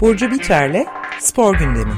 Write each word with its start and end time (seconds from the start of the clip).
Burcu 0.00 0.30
Biterle 0.30 0.86
Spor 1.18 1.58
Gündemi 1.58 1.92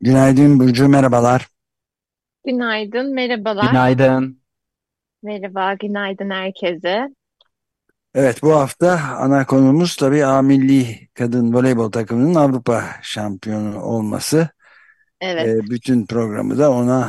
Günaydın 0.00 0.60
Burcu, 0.60 0.88
merhabalar. 0.88 1.48
Günaydın, 2.46 3.14
merhabalar. 3.14 3.70
Günaydın. 3.70 4.40
Merhaba, 5.22 5.74
günaydın 5.74 6.30
herkese. 6.30 7.08
Evet, 8.14 8.42
bu 8.42 8.52
hafta 8.52 9.00
ana 9.18 9.46
konumuz 9.46 9.96
tabii 9.96 10.24
A 10.26 10.42
Milli 10.42 11.08
Kadın 11.14 11.52
Voleybol 11.54 11.90
takımının 11.90 12.34
Avrupa 12.34 12.84
şampiyonu 13.02 13.82
olması. 13.82 14.48
Evet. 15.20 15.48
Ee, 15.48 15.70
bütün 15.70 16.06
programı 16.06 16.58
da 16.58 16.70
ona 16.72 17.00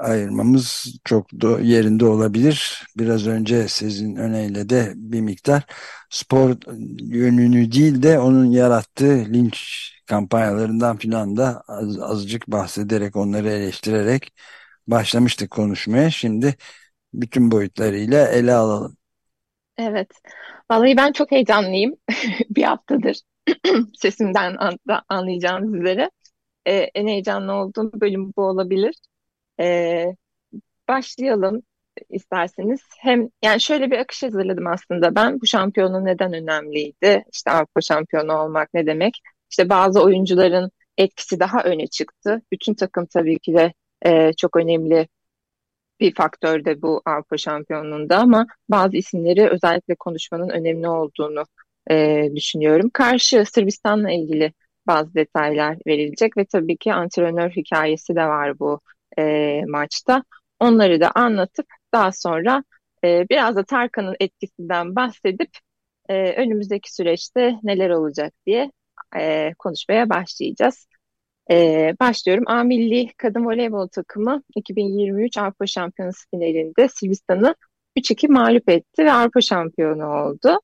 e, 0.00 0.04
ayırmamız 0.04 0.86
çok 1.04 1.32
da 1.32 1.60
yerinde 1.60 2.06
olabilir. 2.06 2.84
Biraz 2.96 3.26
önce 3.26 3.68
sizin 3.68 4.16
öneyle 4.16 4.68
de 4.68 4.92
bir 4.96 5.20
miktar 5.20 5.62
spor 6.10 6.56
yönünü 7.00 7.72
değil 7.72 8.02
de 8.02 8.18
onun 8.18 8.44
yarattığı 8.50 9.24
linç 9.32 9.90
kampanyalarından 10.06 10.96
filan 10.96 11.36
da 11.36 11.62
az, 11.68 12.00
azıcık 12.00 12.48
bahsederek 12.48 13.16
onları 13.16 13.50
eleştirerek 13.50 14.32
başlamıştık 14.86 15.50
konuşmaya. 15.50 16.10
Şimdi 16.10 16.54
bütün 17.14 17.50
boyutlarıyla 17.50 18.28
ele 18.28 18.54
alalım. 18.54 18.96
Evet. 19.78 20.08
Vallahi 20.70 20.96
ben 20.96 21.12
çok 21.12 21.30
heyecanlıyım. 21.30 21.96
Bir 22.50 22.62
haftadır 22.62 23.16
sesimden 23.94 24.56
an 24.58 24.78
anlayacağınız 25.08 25.74
üzere. 25.74 26.10
Ee, 26.66 26.72
en 26.94 27.06
heyecanlı 27.08 27.52
olduğum 27.52 27.92
bölüm 28.00 28.32
bu 28.36 28.42
olabilir. 28.42 28.94
Ee, 29.60 30.06
başlayalım 30.88 31.62
isterseniz. 32.10 32.80
Hem 32.98 33.28
yani 33.44 33.60
şöyle 33.60 33.90
bir 33.90 33.98
akış 33.98 34.22
hazırladım 34.22 34.66
aslında 34.66 35.14
ben. 35.14 35.40
Bu 35.40 35.46
şampiyonu 35.46 36.04
neden 36.04 36.32
önemliydi? 36.32 37.24
İşte 37.32 37.50
Avrupa 37.50 37.80
şampiyonu 37.80 38.32
olmak 38.38 38.74
ne 38.74 38.86
demek? 38.86 39.14
İşte 39.50 39.68
bazı 39.70 40.02
oyuncuların 40.02 40.70
etkisi 40.98 41.40
daha 41.40 41.62
öne 41.64 41.86
çıktı. 41.86 42.42
Bütün 42.52 42.74
takım 42.74 43.06
tabii 43.06 43.38
ki 43.38 43.54
de 43.54 43.72
e, 44.06 44.32
çok 44.32 44.56
önemli 44.56 45.08
bir 46.00 46.14
faktör 46.14 46.64
de 46.64 46.82
bu 46.82 47.02
Avrupa 47.06 47.38
şampiyonluğunda 47.38 48.18
ama 48.18 48.46
bazı 48.68 48.96
isimleri 48.96 49.48
özellikle 49.48 49.94
konuşmanın 49.94 50.48
önemli 50.48 50.88
olduğunu 50.88 51.44
e, 51.90 52.28
düşünüyorum. 52.36 52.90
Karşı 52.90 53.44
Sırbistan'la 53.44 54.10
ilgili 54.10 54.52
bazı 54.86 55.14
detaylar 55.14 55.76
verilecek 55.86 56.36
ve 56.36 56.44
tabii 56.44 56.76
ki 56.76 56.94
antrenör 56.94 57.50
hikayesi 57.50 58.16
de 58.16 58.26
var 58.26 58.58
bu 58.58 58.80
e, 59.18 59.62
maçta. 59.66 60.24
Onları 60.60 61.00
da 61.00 61.10
anlatıp 61.14 61.66
daha 61.92 62.12
sonra 62.12 62.64
e, 63.04 63.26
biraz 63.30 63.56
da 63.56 63.64
Tarkan'ın 63.64 64.16
etkisinden 64.20 64.96
bahsedip 64.96 65.50
e, 66.08 66.32
önümüzdeki 66.32 66.94
süreçte 66.94 67.58
neler 67.62 67.90
olacak 67.90 68.32
diye 68.46 68.70
e, 69.16 69.54
konuşmaya 69.58 70.10
başlayacağız. 70.10 70.86
E, 71.50 71.92
başlıyorum. 72.00 72.44
A 72.46 72.62
Milli 72.62 73.12
Kadın 73.16 73.44
Voleybol 73.44 73.88
takımı 73.88 74.42
2023 74.56 75.38
Avrupa 75.38 75.66
Şampiyonası 75.66 76.30
finalinde 76.30 76.88
Sırbistan'ı 76.88 77.54
3-2 77.96 78.28
mağlup 78.32 78.68
etti 78.68 79.04
ve 79.04 79.12
Avrupa 79.12 79.40
şampiyonu 79.40 80.06
oldu. 80.06 80.60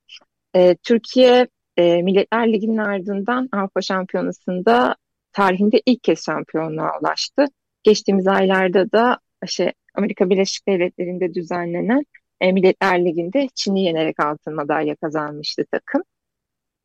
E, 0.54 0.76
Türkiye 0.76 1.48
e, 1.76 2.02
Milletler 2.02 2.52
Ligi'nin 2.52 2.76
ardından 2.76 3.48
Avrupa 3.52 3.80
Şampiyonası'nda 3.80 4.96
tarihinde 5.32 5.82
ilk 5.86 6.02
kez 6.02 6.24
şampiyonluğa 6.24 7.00
ulaştı. 7.00 7.44
Geçtiğimiz 7.82 8.26
aylarda 8.26 8.92
da 8.92 9.18
şey, 9.46 9.72
Amerika 9.94 10.30
Birleşik 10.30 10.68
Devletleri'nde 10.68 11.34
düzenlenen 11.34 12.04
e, 12.40 12.52
Milletler 12.52 13.04
Ligi'nde 13.04 13.48
Çin'i 13.54 13.82
yenerek 13.82 14.20
altın 14.20 14.54
madalya 14.54 14.96
kazanmıştı 14.96 15.64
takım. 15.72 16.02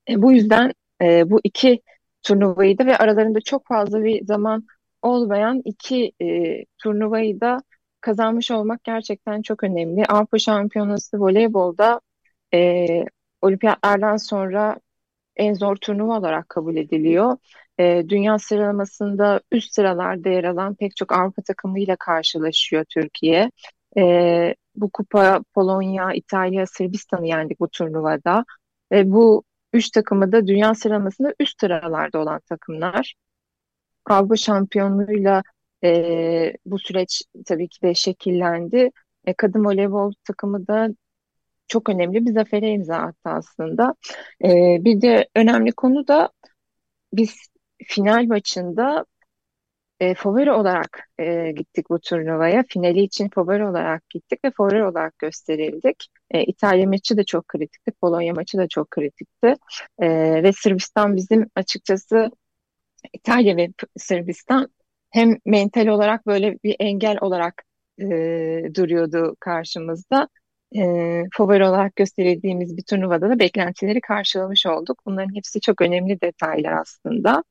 E, 0.09 0.21
bu 0.21 0.31
yüzden 0.31 0.73
e, 1.01 1.29
bu 1.29 1.39
iki 1.43 1.81
turnuvayı 2.25 2.77
da 2.77 2.85
ve 2.85 2.97
aralarında 2.97 3.41
çok 3.41 3.67
fazla 3.67 4.03
bir 4.03 4.25
zaman 4.25 4.67
olmayan 5.01 5.61
iki 5.65 6.11
e, 6.21 6.65
turnuvayı 6.77 7.41
da 7.41 7.59
kazanmış 8.01 8.51
olmak 8.51 8.83
gerçekten 8.83 9.41
çok 9.41 9.63
önemli. 9.63 10.05
Avrupa 10.05 10.39
Şampiyonası 10.39 11.19
voleybolda 11.19 12.01
e, 12.53 12.87
olimpiyatlardan 13.41 14.17
sonra 14.17 14.79
en 15.35 15.53
zor 15.53 15.75
turnuva 15.75 16.17
olarak 16.19 16.49
kabul 16.49 16.75
ediliyor. 16.75 17.37
E, 17.79 18.03
dünya 18.09 18.39
sıralamasında 18.39 19.41
üst 19.51 19.73
sıralarda 19.73 20.29
yer 20.29 20.43
alan 20.43 20.75
pek 20.75 20.95
çok 20.95 21.11
Avrupa 21.11 21.41
takımıyla 21.41 21.95
karşılaşıyor 21.95 22.85
Türkiye. 22.89 23.51
E, 23.97 24.55
bu 24.75 24.89
kupa 24.91 25.41
Polonya, 25.55 26.13
İtalya, 26.13 26.65
Sırbistan'ı 26.67 27.27
yendik 27.27 27.59
bu 27.59 27.69
turnuvada. 27.69 28.45
Ve 28.91 29.11
bu 29.11 29.43
üç 29.75 29.89
takımı 29.89 30.31
da 30.31 30.47
dünya 30.47 30.75
sıralamasında 30.75 31.33
üst 31.39 31.61
sıralarda 31.61 32.19
olan 32.19 32.39
takımlar. 32.49 33.15
Avrupa 34.05 34.35
şampiyonluğuyla 34.35 35.43
e, 35.83 36.53
bu 36.65 36.79
süreç 36.79 37.21
tabii 37.45 37.67
ki 37.69 37.81
de 37.81 37.93
şekillendi. 37.93 38.91
E, 39.25 39.33
kadın 39.33 39.65
voleybol 39.65 40.13
takımı 40.23 40.67
da 40.67 40.89
çok 41.67 41.89
önemli 41.89 42.25
bir 42.25 42.33
zafere 42.33 42.69
imza 42.71 42.95
attı 42.95 43.29
aslında. 43.29 43.95
E, 44.43 44.77
bir 44.81 45.01
de 45.01 45.27
önemli 45.35 45.71
konu 45.71 46.07
da 46.07 46.29
biz 47.13 47.35
final 47.83 48.25
maçında 48.25 49.05
e, 49.99 50.13
favori 50.15 50.51
olarak 50.51 51.09
e, 51.19 51.51
gittik 51.51 51.89
bu 51.89 51.99
turnuvaya. 51.99 52.63
Finali 52.69 53.01
için 53.01 53.29
favori 53.29 53.65
olarak 53.65 54.09
gittik 54.09 54.45
ve 54.45 54.51
favori 54.51 54.83
olarak 54.83 55.19
gösterildik. 55.19 56.07
E, 56.31 56.43
İtalya 56.43 56.87
maçı 56.87 57.17
da 57.17 57.23
çok 57.23 57.47
kritikti, 57.47 57.91
Polonya 57.91 58.33
maçı 58.33 58.57
da 58.57 58.67
çok 58.67 58.91
kritikti. 58.91 59.55
E, 59.99 60.07
ve 60.43 60.51
Sırbistan 60.53 61.15
bizim 61.15 61.49
açıkçası 61.55 62.31
İtalya 63.13 63.57
ve 63.57 63.69
Sırbistan 63.97 64.69
hem 65.09 65.37
mental 65.45 65.87
olarak 65.87 66.27
böyle 66.27 66.57
bir 66.63 66.75
engel 66.79 67.17
olarak 67.21 67.63
e, 68.01 68.05
duruyordu 68.75 69.35
karşımızda. 69.39 70.29
E, 70.77 70.81
favori 71.33 71.65
olarak 71.65 71.95
gösterildiğimiz 71.95 72.77
bir 72.77 72.83
turnuvada 72.83 73.29
da 73.29 73.39
beklentileri 73.39 74.01
karşılamış 74.01 74.65
olduk. 74.65 75.01
Bunların 75.05 75.35
hepsi 75.35 75.61
çok 75.61 75.81
önemli 75.81 76.21
detaylar 76.21 76.73
aslında. 76.73 77.43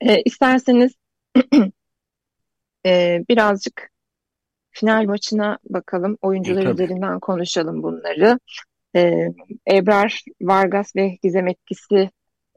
E, 0.00 0.22
isterseniz 0.22 0.92
e, 2.86 3.24
birazcık 3.28 3.90
final 4.70 5.04
maçına 5.04 5.58
bakalım. 5.64 6.18
Oyuncular 6.22 6.62
Tabii. 6.62 6.72
üzerinden 6.72 7.20
konuşalım 7.20 7.82
bunları. 7.82 8.38
E, 8.96 9.28
Ebrar 9.70 10.22
Vargas 10.40 10.96
ve 10.96 11.18
Gizem 11.22 11.48
etkisi 11.48 12.10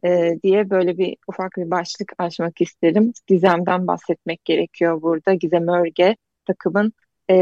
e, 0.05 0.39
diye 0.43 0.69
böyle 0.69 0.97
bir 0.97 1.17
ufak 1.27 1.51
bir 1.57 1.71
başlık 1.71 2.13
açmak 2.17 2.61
isterim. 2.61 3.13
Gizem'den 3.27 3.87
bahsetmek 3.87 4.45
gerekiyor 4.45 5.01
burada. 5.01 5.33
Gizem 5.33 5.67
Örge 5.67 6.15
takımın 6.47 6.93
e, 7.29 7.35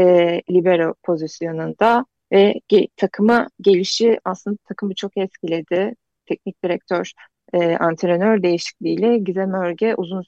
libero 0.50 0.94
pozisyonunda 1.02 2.06
ve 2.32 2.54
ge 2.68 2.88
takıma 2.96 3.48
gelişi 3.60 4.18
aslında 4.24 4.56
takımı 4.68 4.94
çok 4.94 5.16
etkiledi. 5.16 5.94
Teknik 6.26 6.64
direktör, 6.64 7.12
e, 7.52 7.76
antrenör 7.76 8.42
değişikliğiyle 8.42 9.18
Gizem 9.18 9.54
Örge 9.54 9.94
uzun 9.94 10.24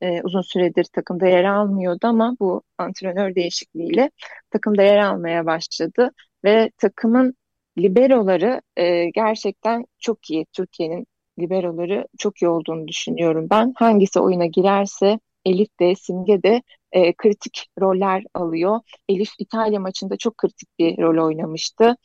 e, 0.00 0.22
uzun 0.22 0.40
süredir 0.40 0.84
takımda 0.84 1.26
yer 1.26 1.44
almıyordu 1.44 2.06
ama 2.06 2.36
bu 2.40 2.62
antrenör 2.78 3.34
değişikliğiyle 3.34 4.10
takımda 4.50 4.82
yer 4.82 4.98
almaya 4.98 5.46
başladı 5.46 6.10
ve 6.44 6.70
takımın 6.78 7.34
liberoları 7.78 8.60
e, 8.76 9.10
gerçekten 9.10 9.84
çok 9.98 10.30
iyi. 10.30 10.46
Türkiye'nin 10.52 11.06
liberoları 11.38 12.06
çok 12.18 12.42
iyi 12.42 12.48
olduğunu 12.48 12.88
düşünüyorum 12.88 13.46
ben. 13.50 13.72
Hangisi 13.76 14.20
oyuna 14.20 14.46
girerse 14.46 15.18
Elif 15.44 15.68
de 15.80 15.94
Simge 15.94 16.42
de 16.42 16.62
e, 16.92 17.12
kritik 17.12 17.66
roller 17.80 18.24
alıyor. 18.34 18.80
Elif 19.08 19.30
İtalya 19.38 19.80
maçında 19.80 20.16
çok 20.16 20.38
kritik 20.38 20.68
bir 20.78 20.98
rol 20.98 21.26
oynamıştı. 21.26 21.96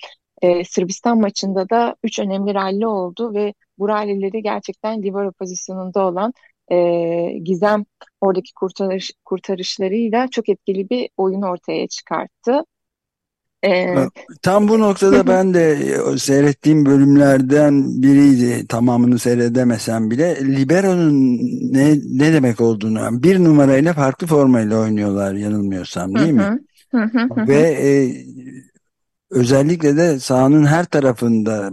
E, 0.42 0.64
Sırbistan 0.64 1.20
maçında 1.20 1.70
da 1.70 1.96
üç 2.04 2.20
önemli 2.20 2.54
rally 2.54 2.88
oldu 2.88 3.34
ve 3.34 3.54
bu 3.78 3.90
rallileri 3.90 4.42
gerçekten 4.44 5.04
libero 5.04 5.32
pozisyonunda 5.32 6.06
olan 6.08 6.34
e, 6.72 7.38
Gizem 7.44 7.86
oradaki 8.22 8.54
kurtarış, 8.54 9.12
kurtarışlarıyla 9.26 10.28
çok 10.28 10.50
etkili 10.50 10.90
bir 10.90 11.10
oyun 11.18 11.42
ortaya 11.42 11.88
çıkarttı. 11.88 12.64
E, 13.66 13.96
Tam 14.42 14.68
bu 14.68 14.80
noktada 14.80 15.28
ben 15.28 15.54
de 15.54 15.78
seyrettiğim 16.18 16.86
bölümlerden 16.86 18.02
biriydi. 18.02 18.68
Tamamını 18.68 19.20
seyredemesem 19.20 20.12
bile. 20.12 20.46
Libero'nun 20.46 21.40
ne, 21.74 21.96
ne 22.10 22.34
demek 22.34 22.62
olduğunu 22.62 23.24
bir 23.24 23.44
numarayla 23.44 23.94
farklı 23.94 24.28
formayla 24.28 24.80
oynuyorlar 24.80 25.34
yanılmıyorsam 25.34 26.16
değil 26.16 26.34
mi? 26.34 26.60
Ve 27.48 27.60
e, 27.60 27.90
özellikle 29.32 29.98
de 29.98 30.20
sahanın 30.20 30.66
her 30.66 30.86
tarafında 30.86 31.72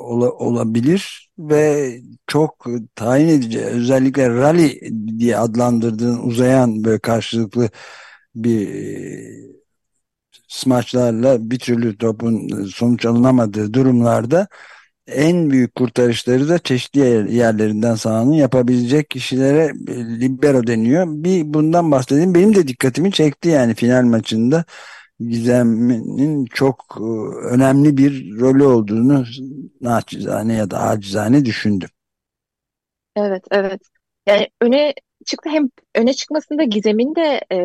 ola, 0.00 0.30
olabilir 0.30 1.27
ve 1.38 2.00
çok 2.26 2.66
tayin 2.94 3.28
edici 3.28 3.60
özellikle 3.60 4.28
rally 4.28 4.80
diye 5.18 5.36
adlandırdığın 5.38 6.18
uzayan 6.28 6.84
böyle 6.84 6.98
karşılıklı 6.98 7.70
bir 8.34 8.68
e, 8.68 9.58
smaçlarla 10.48 11.50
bir 11.50 11.58
türlü 11.58 11.98
topun 11.98 12.64
sonuç 12.64 13.06
alınamadığı 13.06 13.74
durumlarda 13.74 14.48
en 15.06 15.50
büyük 15.50 15.74
kurtarışları 15.74 16.48
da 16.48 16.58
çeşitli 16.58 17.00
yerlerinden 17.36 17.94
sahanın 17.94 18.32
yapabilecek 18.32 19.10
kişilere 19.10 19.72
e, 19.88 20.20
libero 20.20 20.66
deniyor. 20.66 21.06
Bir 21.08 21.54
bundan 21.54 21.90
bahsedeyim. 21.90 22.34
Benim 22.34 22.54
de 22.54 22.68
dikkatimi 22.68 23.12
çekti 23.12 23.48
yani 23.48 23.74
final 23.74 24.04
maçında 24.04 24.64
Gizem'in 25.20 26.44
çok 26.44 26.96
e, 27.00 27.04
önemli 27.54 27.96
bir 27.96 28.40
rolü 28.40 28.64
olduğunu 28.64 29.24
naçizane 29.80 30.54
ya 30.54 30.70
da 30.70 30.78
acizane 30.78 31.44
düşündüm. 31.44 31.88
Evet, 33.16 33.44
evet. 33.50 33.80
Yani 34.26 34.48
öne 34.60 34.94
çıktı 35.26 35.50
hem 35.50 35.68
öne 35.94 36.12
çıkmasında 36.14 36.64
Gizem'in 36.64 37.14
de 37.14 37.40
e, 37.52 37.56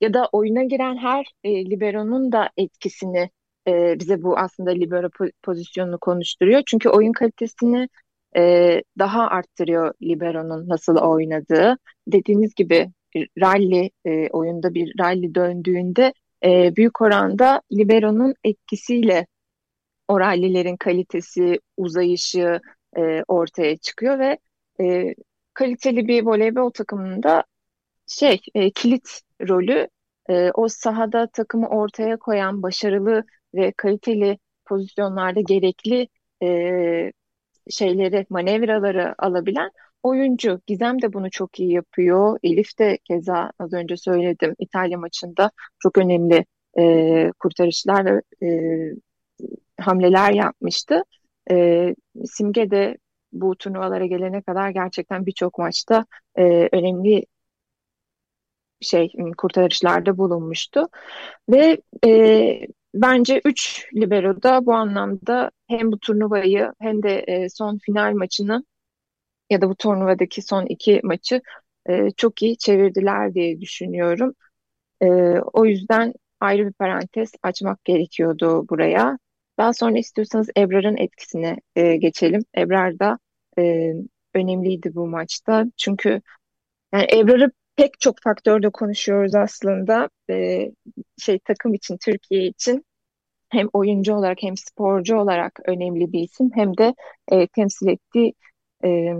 ya 0.00 0.14
da 0.14 0.28
oyuna 0.32 0.62
giren 0.62 0.96
her 0.96 1.26
e, 1.44 1.70
libero'nun 1.70 2.32
da 2.32 2.50
etkisini 2.56 3.30
e, 3.68 4.00
bize 4.00 4.22
bu 4.22 4.38
aslında 4.38 4.70
libero 4.70 5.08
pozisyonunu 5.42 5.98
konuşturuyor. 5.98 6.62
Çünkü 6.66 6.88
oyun 6.88 7.12
kalitesini 7.12 7.88
e, 8.36 8.82
daha 8.98 9.26
arttırıyor 9.26 9.94
libero'nun 10.02 10.68
nasıl 10.68 10.96
oynadığı. 10.96 11.78
Dediğiniz 12.08 12.54
gibi 12.54 12.90
rally 13.16 13.90
e, 14.04 14.28
oyunda 14.28 14.74
bir 14.74 14.94
rally 15.00 15.34
döndüğünde 15.34 16.12
e, 16.44 16.76
büyük 16.76 17.00
oranda 17.00 17.62
libero'nun 17.72 18.34
etkisiyle 18.44 19.26
o 20.08 20.20
rallilerin 20.20 20.76
kalitesi, 20.76 21.60
uzayışı 21.76 22.60
e, 22.96 23.22
ortaya 23.28 23.76
çıkıyor 23.76 24.18
ve 24.18 24.38
e, 24.80 25.14
kaliteli 25.54 26.08
bir 26.08 26.24
voleybol 26.24 26.70
takımında 26.70 27.44
şey 28.06 28.40
e, 28.54 28.70
kilit 28.70 29.20
rolü 29.48 29.88
e, 30.28 30.50
o 30.54 30.68
sahada 30.68 31.26
takımı 31.26 31.68
ortaya 31.68 32.16
koyan 32.16 32.62
başarılı 32.62 33.24
ve 33.54 33.72
kaliteli 33.76 34.38
pozisyonlarda 34.64 35.40
gerekli 35.40 36.08
e, 36.42 37.12
şeyleri, 37.70 38.26
manevraları 38.30 39.14
alabilen 39.18 39.70
oyuncu. 40.02 40.60
Gizem 40.66 41.02
de 41.02 41.12
bunu 41.12 41.30
çok 41.30 41.60
iyi 41.60 41.72
yapıyor. 41.72 42.38
Elif 42.42 42.78
de 42.78 42.98
keza 43.04 43.52
az 43.58 43.72
önce 43.72 43.96
söyledim 43.96 44.54
İtalya 44.58 44.98
maçında 44.98 45.50
çok 45.78 45.98
önemli 45.98 46.44
e, 46.78 47.32
kurtarışlar 47.38 48.06
ve 48.06 48.22
hamleler 49.80 50.32
yapmıştı. 50.32 51.04
E, 51.50 51.94
Simge 52.24 52.70
de 52.70 52.98
bu 53.32 53.56
turnuvalara 53.56 54.06
gelene 54.06 54.42
kadar 54.42 54.70
gerçekten 54.70 55.26
birçok 55.26 55.58
maçta 55.58 56.06
e, 56.38 56.68
önemli 56.72 57.26
şey 58.80 59.12
kurtarışlarda 59.38 60.18
bulunmuştu 60.18 60.88
ve 61.48 61.78
e, 62.06 62.60
bence 62.94 63.40
3 63.44 63.88
libero 63.94 64.42
da 64.42 64.66
bu 64.66 64.74
anlamda 64.74 65.50
hem 65.68 65.92
bu 65.92 65.98
turnuvayı 65.98 66.72
hem 66.80 67.02
de 67.02 67.18
e, 67.18 67.48
son 67.48 67.78
final 67.78 68.12
maçını 68.12 68.64
ya 69.52 69.60
da 69.60 69.68
bu 69.68 69.76
turnuvadaki 69.76 70.42
son 70.42 70.66
iki 70.66 71.00
maçı 71.04 71.40
e, 71.88 72.10
çok 72.16 72.42
iyi 72.42 72.58
çevirdiler 72.58 73.34
diye 73.34 73.60
düşünüyorum. 73.60 74.34
E, 75.02 75.06
o 75.52 75.64
yüzden 75.64 76.14
ayrı 76.40 76.66
bir 76.66 76.72
parantez 76.72 77.32
açmak 77.42 77.84
gerekiyordu 77.84 78.68
buraya. 78.68 79.18
Daha 79.58 79.72
sonra 79.72 79.98
istiyorsanız 79.98 80.48
Ebrar'ın 80.56 80.96
etkisine 80.96 81.56
e, 81.76 81.96
geçelim. 81.96 82.42
Ebrar 82.58 82.98
da 82.98 83.18
e, 83.58 83.92
önemliydi 84.34 84.94
bu 84.94 85.06
maçta. 85.06 85.64
Çünkü 85.76 86.20
yani 86.94 87.06
Ebrar'ı 87.12 87.50
pek 87.76 88.00
çok 88.00 88.16
faktörde 88.22 88.70
konuşuyoruz 88.70 89.34
aslında. 89.34 90.10
E, 90.30 90.68
şey 91.18 91.38
takım 91.38 91.74
için, 91.74 91.98
Türkiye 92.04 92.46
için 92.46 92.84
hem 93.48 93.68
oyuncu 93.72 94.14
olarak 94.14 94.42
hem 94.42 94.56
sporcu 94.56 95.16
olarak 95.16 95.60
önemli 95.66 96.12
bir 96.12 96.20
isim 96.20 96.50
hem 96.54 96.76
de 96.76 96.94
e, 97.32 97.46
temsil 97.46 97.88
ettiği 97.88 98.34
e, 98.84 99.14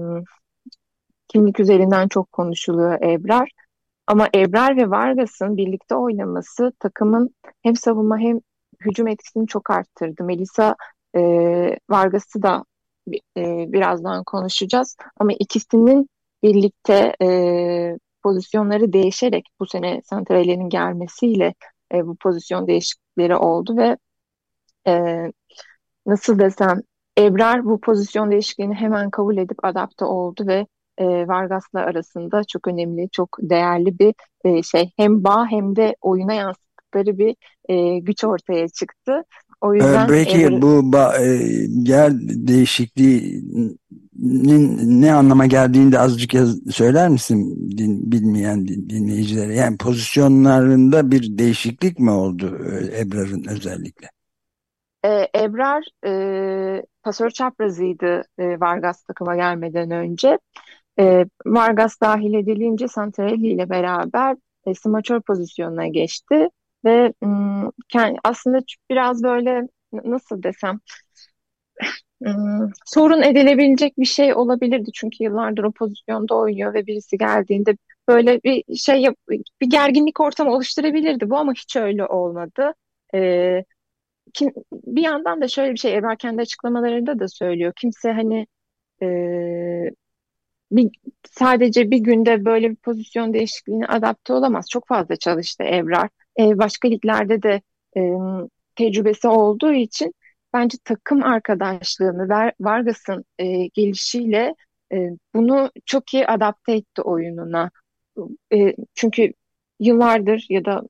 kimlik 1.28 1.60
üzerinden 1.60 2.08
çok 2.08 2.32
konuşuluyor 2.32 3.02
Ebrar. 3.02 3.50
Ama 4.06 4.28
Ebrar 4.34 4.76
ve 4.76 4.90
Vargas'ın 4.90 5.56
birlikte 5.56 5.94
oynaması 5.94 6.72
takımın 6.78 7.34
hem 7.62 7.76
savunma 7.76 8.18
hem 8.18 8.40
hücum 8.80 9.08
etkisini 9.08 9.46
çok 9.46 9.70
arttırdı. 9.70 10.24
Melisa 10.24 10.76
e, 11.16 11.20
Vargas'ı 11.90 12.42
da 12.42 12.64
e, 13.36 13.72
birazdan 13.72 14.24
konuşacağız. 14.24 14.96
Ama 15.16 15.32
ikisinin 15.32 16.08
birlikte 16.42 17.16
e, 17.22 17.98
pozisyonları 18.22 18.92
değişerek 18.92 19.48
bu 19.60 19.66
sene 19.66 20.02
Santrale'nin 20.04 20.68
gelmesiyle 20.68 21.54
e, 21.94 22.06
bu 22.06 22.16
pozisyon 22.16 22.66
değişiklikleri 22.66 23.36
oldu 23.36 23.76
ve 23.76 23.96
e, 24.86 24.92
nasıl 26.06 26.38
desem 26.38 26.80
Ebrar 27.18 27.64
bu 27.64 27.80
pozisyon 27.80 28.30
değişikliğini 28.30 28.74
hemen 28.74 29.10
kabul 29.10 29.36
edip 29.36 29.64
adapte 29.64 30.04
oldu 30.04 30.46
ve 30.46 30.66
e, 30.98 31.04
Vargas'la 31.04 31.80
arasında 31.80 32.44
çok 32.44 32.68
önemli, 32.68 33.08
çok 33.12 33.36
değerli 33.40 33.98
bir 33.98 34.14
e, 34.44 34.62
şey. 34.62 34.90
Hem 34.96 35.24
bağ 35.24 35.46
hem 35.46 35.76
de 35.76 35.96
oyuna 36.00 36.32
yansıttıkları 36.32 37.18
bir 37.18 37.36
e, 37.68 37.98
güç 37.98 38.24
ortaya 38.24 38.68
çıktı. 38.68 39.24
O 39.60 39.74
yüzden 39.74 40.08
Peki 40.08 40.42
Ebrar... 40.42 40.62
bu 40.62 40.96
e, 41.20 41.24
yer 41.68 42.12
değişikliğinin 42.46 45.00
ne 45.00 45.12
anlama 45.12 45.46
geldiğini 45.46 45.92
de 45.92 45.98
azıcık 45.98 46.34
yaz, 46.34 46.58
söyler 46.70 47.08
misin 47.08 47.70
din, 47.78 48.12
bilmeyen 48.12 48.68
din, 48.68 48.90
dinleyicilere? 48.90 49.54
Yani 49.54 49.76
pozisyonlarında 49.76 51.10
bir 51.10 51.38
değişiklik 51.38 51.98
mi 51.98 52.10
oldu 52.10 52.58
e, 52.70 53.00
Ebrar'ın 53.00 53.44
özellikle? 53.48 54.08
Ee, 55.04 55.28
Ebrar 55.36 55.84
e, 56.06 56.82
pasör 57.02 57.30
çaprazıydı 57.30 58.22
e, 58.38 58.60
Vargas 58.60 59.02
takıma 59.02 59.36
gelmeden 59.36 59.90
önce. 59.90 60.38
E, 60.98 61.26
Vargas 61.46 62.00
dahil 62.00 62.34
edilince 62.34 62.88
Santarelli 62.88 63.48
ile 63.48 63.70
beraber 63.70 64.36
e, 64.66 64.74
smaçör 64.74 65.20
pozisyonuna 65.20 65.86
geçti 65.86 66.48
ve 66.84 67.12
m, 67.22 67.70
aslında 68.24 68.58
biraz 68.90 69.22
böyle 69.22 69.68
nasıl 69.92 70.42
desem 70.42 70.80
sorun 72.86 73.22
edilebilecek 73.22 73.98
bir 73.98 74.04
şey 74.04 74.34
olabilirdi 74.34 74.90
çünkü 74.94 75.24
yıllardır 75.24 75.64
o 75.64 75.72
pozisyonda 75.72 76.34
oynuyor 76.34 76.74
ve 76.74 76.86
birisi 76.86 77.18
geldiğinde 77.18 77.76
böyle 78.08 78.42
bir 78.42 78.76
şey 78.76 79.06
bir 79.60 79.70
gerginlik 79.70 80.20
ortamı 80.20 80.52
oluşturabilirdi 80.52 81.30
bu 81.30 81.36
ama 81.36 81.52
hiç 81.52 81.76
öyle 81.76 82.06
olmadı. 82.06 82.74
E, 83.14 83.64
kim, 84.34 84.52
bir 84.72 85.02
yandan 85.02 85.40
da 85.40 85.48
şöyle 85.48 85.72
bir 85.72 85.78
şey 85.78 85.96
Ebrar 85.96 86.18
kendi 86.18 86.42
açıklamalarında 86.42 87.18
da 87.18 87.28
söylüyor. 87.28 87.72
Kimse 87.76 88.12
hani 88.12 88.46
e, 89.02 89.06
bir, 90.72 90.90
sadece 91.30 91.90
bir 91.90 91.98
günde 91.98 92.44
böyle 92.44 92.70
bir 92.70 92.76
pozisyon 92.76 93.34
değişikliğine 93.34 93.86
adapte 93.86 94.32
olamaz. 94.32 94.66
Çok 94.70 94.88
fazla 94.88 95.16
çalıştı 95.16 95.64
Ebrar. 95.64 96.08
E, 96.38 96.58
başka 96.58 96.88
liglerde 96.88 97.42
de 97.42 97.60
e, 97.96 98.00
tecrübesi 98.76 99.28
olduğu 99.28 99.72
için 99.72 100.14
bence 100.52 100.78
takım 100.84 101.22
arkadaşlığını 101.24 102.28
Ver, 102.28 102.52
Vargas'ın 102.60 103.24
e, 103.38 103.66
gelişiyle 103.66 104.54
e, 104.92 105.08
bunu 105.34 105.70
çok 105.86 106.14
iyi 106.14 106.26
adapte 106.26 106.72
etti 106.72 107.02
oyununa. 107.02 107.70
E, 108.54 108.74
çünkü 108.94 109.32
yıllardır 109.80 110.46
ya 110.48 110.64
da 110.64 110.82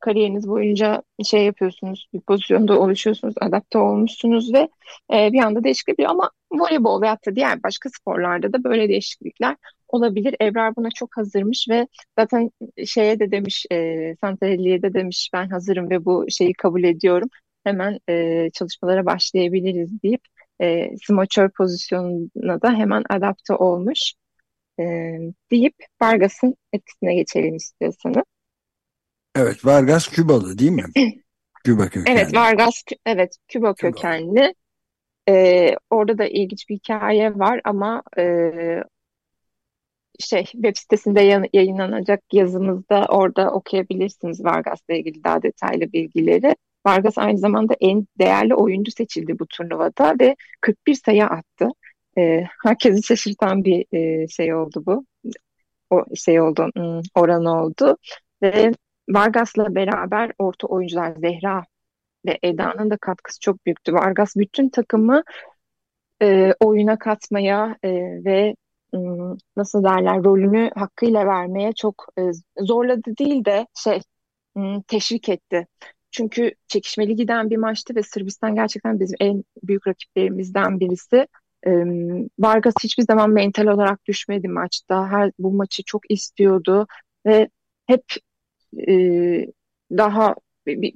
kariyeriniz 0.00 0.48
boyunca 0.48 1.02
şey 1.24 1.44
yapıyorsunuz, 1.44 2.06
bir 2.14 2.20
pozisyonda 2.20 2.80
oluşuyorsunuz, 2.80 3.34
adapte 3.40 3.78
olmuşsunuz 3.78 4.54
ve 4.54 4.68
e, 5.14 5.32
bir 5.32 5.38
anda 5.42 5.64
değişiklik 5.64 6.00
ama 6.08 6.30
voleybol 6.52 7.02
veyahut 7.02 7.26
da 7.26 7.36
diğer 7.36 7.62
başka 7.62 7.88
sporlarda 7.90 8.52
da 8.52 8.64
böyle 8.64 8.88
değişiklikler 8.88 9.56
olabilir. 9.88 10.36
Ebrar 10.42 10.76
buna 10.76 10.88
çok 10.90 11.16
hazırmış 11.16 11.66
ve 11.70 11.86
zaten 12.18 12.50
şeye 12.86 13.20
de 13.20 13.30
demiş, 13.30 13.66
e, 13.72 14.14
Santarelli'ye 14.20 14.82
de 14.82 14.94
demiş 14.94 15.30
ben 15.32 15.48
hazırım 15.48 15.90
ve 15.90 16.04
bu 16.04 16.26
şeyi 16.30 16.52
kabul 16.52 16.84
ediyorum. 16.84 17.28
Hemen 17.64 17.98
e, 18.08 18.48
çalışmalara 18.54 19.06
başlayabiliriz 19.06 20.02
deyip 20.02 20.20
e, 20.62 20.90
smaçör 21.06 21.50
pozisyonuna 21.50 22.62
da 22.62 22.72
hemen 22.72 23.04
adapte 23.10 23.54
olmuş 23.54 24.14
e, 24.80 24.84
deyip 25.50 25.74
Vargas'ın 26.02 26.56
etkisine 26.72 27.14
geçelim 27.14 27.56
istiyorsanız. 27.56 28.24
Evet 29.34 29.66
Vargas 29.66 30.08
Kübalı 30.08 30.58
değil 30.58 30.70
mi? 30.70 30.84
Küba 31.64 31.88
kökenli. 31.88 32.18
Evet 32.18 32.34
Vargas 32.34 32.82
evet 33.06 33.36
Küba 33.48 33.74
kökenli. 33.74 34.54
Ee, 35.28 35.74
orada 35.90 36.18
da 36.18 36.26
ilginç 36.26 36.68
bir 36.68 36.74
hikaye 36.74 37.38
var 37.38 37.60
ama 37.64 38.02
e, 38.18 38.52
şey 40.18 40.44
web 40.44 40.76
sitesinde 40.76 41.48
yayınlanacak 41.52 42.20
yazımızda 42.32 43.06
orada 43.08 43.50
okuyabilirsiniz 43.50 44.44
Vargas'la 44.44 44.94
ilgili 44.94 45.24
daha 45.24 45.42
detaylı 45.42 45.92
bilgileri. 45.92 46.56
Vargas 46.86 47.18
aynı 47.18 47.38
zamanda 47.38 47.74
en 47.80 48.06
değerli 48.18 48.54
oyuncu 48.54 48.92
seçildi 48.92 49.38
bu 49.38 49.46
turnuvada 49.46 50.14
ve 50.20 50.36
41 50.60 50.94
sayı 50.94 51.24
attı. 51.24 51.68
E, 52.18 52.44
herkesi 52.64 53.02
şaşırtan 53.02 53.64
bir 53.64 53.86
e, 53.92 54.28
şey 54.28 54.54
oldu 54.54 54.82
bu. 54.86 55.04
O 55.90 56.04
şey 56.16 56.40
oldu, 56.40 56.70
hmm, 56.76 57.00
oran 57.14 57.44
oldu. 57.44 57.96
Ve 58.42 58.72
Vargas'la 59.10 59.74
beraber 59.74 60.32
orta 60.38 60.66
oyuncular 60.66 61.12
Zehra 61.12 61.64
ve 62.26 62.38
Eda'nın 62.42 62.90
da 62.90 62.96
katkısı 62.96 63.40
çok 63.40 63.66
büyüktü. 63.66 63.92
Vargas 63.92 64.36
bütün 64.36 64.68
takımı 64.68 65.22
e, 66.22 66.54
oyuna 66.60 66.98
katmaya 66.98 67.76
e, 67.82 67.90
ve 68.24 68.54
nasıl 69.56 69.84
derler 69.84 70.24
rolünü 70.24 70.70
hakkıyla 70.74 71.26
vermeye 71.26 71.72
çok 71.72 72.06
e, 72.18 72.22
zorladı 72.58 73.16
değil 73.18 73.44
de 73.44 73.66
şey 73.74 74.00
teşvik 74.86 75.28
etti. 75.28 75.66
Çünkü 76.10 76.52
çekişmeli 76.68 77.16
giden 77.16 77.50
bir 77.50 77.56
maçtı 77.56 77.94
ve 77.94 78.02
Sırbistan 78.02 78.54
gerçekten 78.54 79.00
bizim 79.00 79.16
en 79.20 79.44
büyük 79.62 79.86
rakiplerimizden 79.86 80.80
birisi. 80.80 81.26
Im, 81.66 82.28
Vargas 82.38 82.74
hiçbir 82.82 83.02
zaman 83.02 83.30
mental 83.30 83.66
olarak 83.66 84.06
düşmedi 84.06 84.48
maçta. 84.48 85.08
Her 85.08 85.32
bu 85.38 85.52
maçı 85.52 85.82
çok 85.86 86.10
istiyordu 86.10 86.86
ve 87.26 87.48
hep 87.86 88.04
e, 88.88 89.46
daha 89.90 90.34
bir, 90.66 90.94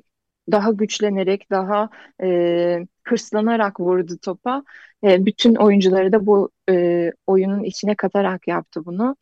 daha 0.53 0.73
güçlenerek, 0.73 1.51
daha 1.51 1.89
e, 2.23 2.87
hırslanarak 3.05 3.81
vurdu 3.81 4.19
topa. 4.23 4.65
E, 5.05 5.27
bütün 5.27 5.55
oyuncuları 5.55 6.13
da 6.13 6.27
bu 6.27 6.51
e, 6.71 7.13
oyunun 7.27 7.63
içine 7.65 7.95
katarak 7.95 8.49
yaptı 8.49 8.85
bunu. 8.85 9.17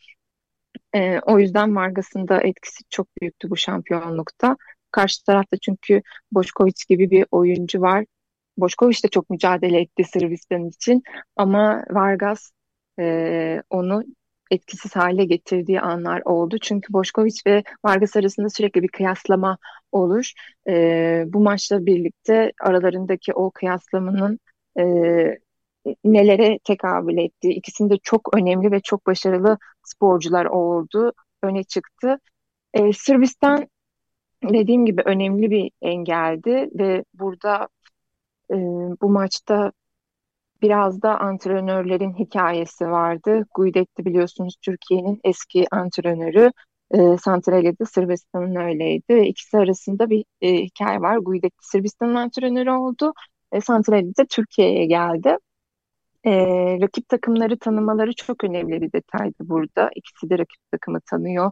E, 0.94 1.20
o 1.20 1.38
yüzden 1.38 1.76
Vargas'ın 1.76 2.28
da 2.28 2.40
etkisi 2.42 2.84
çok 2.90 3.08
büyüktü 3.22 3.50
bu 3.50 3.56
şampiyonlukta. 3.56 4.56
Karşı 4.90 5.24
tarafta 5.24 5.56
çünkü 5.56 6.02
Boşkoviç 6.32 6.88
gibi 6.88 7.10
bir 7.10 7.26
oyuncu 7.30 7.80
var. 7.80 8.04
Boşkoviç 8.56 9.04
de 9.04 9.08
çok 9.08 9.30
mücadele 9.30 9.80
etti 9.80 10.04
Sırbistan 10.04 10.68
için 10.68 11.02
ama 11.36 11.84
Vargas 11.90 12.50
e, 12.98 13.62
onu 13.70 14.04
etkisiz 14.52 14.96
hale 14.96 15.24
getirdiği 15.24 15.80
anlar 15.80 16.22
oldu. 16.24 16.56
Çünkü 16.62 16.92
Boşkoviç 16.92 17.46
ve 17.46 17.62
Vargas 17.84 18.16
arasında 18.16 18.48
sürekli 18.48 18.82
bir 18.82 18.88
kıyaslama 18.88 19.58
olur. 19.92 20.32
E, 20.68 21.24
bu 21.26 21.40
maçla 21.40 21.86
birlikte 21.86 22.52
aralarındaki 22.60 23.32
o 23.34 23.50
kıyaslamanın 23.50 24.38
e, 24.78 24.84
nelere 26.04 26.58
tekabül 26.64 27.18
ettiği, 27.18 27.54
ikisinde 27.54 27.98
çok 28.02 28.36
önemli 28.36 28.72
ve 28.72 28.80
çok 28.80 29.06
başarılı 29.06 29.58
sporcular 29.84 30.44
oldu, 30.44 31.12
öne 31.42 31.64
çıktı. 31.64 32.18
E, 32.74 32.92
Sırbistan 32.92 33.66
dediğim 34.44 34.86
gibi 34.86 35.02
önemli 35.04 35.50
bir 35.50 35.70
engeldi 35.82 36.70
ve 36.78 37.04
burada 37.14 37.68
e, 38.50 38.56
bu 39.02 39.08
maçta 39.10 39.72
Biraz 40.62 41.02
da 41.02 41.18
antrenörlerin 41.20 42.14
hikayesi 42.14 42.86
vardı. 42.86 43.46
Guidetti 43.54 44.04
biliyorsunuz 44.04 44.56
Türkiye'nin 44.62 45.20
eski 45.24 45.66
antrenörü. 45.70 46.50
E, 46.94 47.16
Santralya 47.18 47.78
da 47.78 47.86
Sırbistan'ın 47.86 48.56
öyleydi. 48.56 49.12
İkisi 49.14 49.58
arasında 49.58 50.10
bir 50.10 50.24
e, 50.40 50.52
hikaye 50.54 51.00
var. 51.00 51.16
Guidetti 51.16 51.66
Sırbistan'ın 51.66 52.14
antrenörü 52.14 52.70
oldu. 52.70 53.12
E, 53.52 53.60
Santralya 53.60 54.16
da 54.18 54.24
Türkiye'ye 54.30 54.86
geldi. 54.86 55.36
E, 56.24 56.32
rakip 56.82 57.08
takımları 57.08 57.58
tanımaları 57.58 58.14
çok 58.14 58.44
önemli 58.44 58.82
bir 58.82 58.92
detaydı 58.92 59.34
burada. 59.40 59.90
İkisi 59.96 60.30
de 60.30 60.38
rakip 60.38 60.70
takımı 60.72 61.00
tanıyor. 61.10 61.50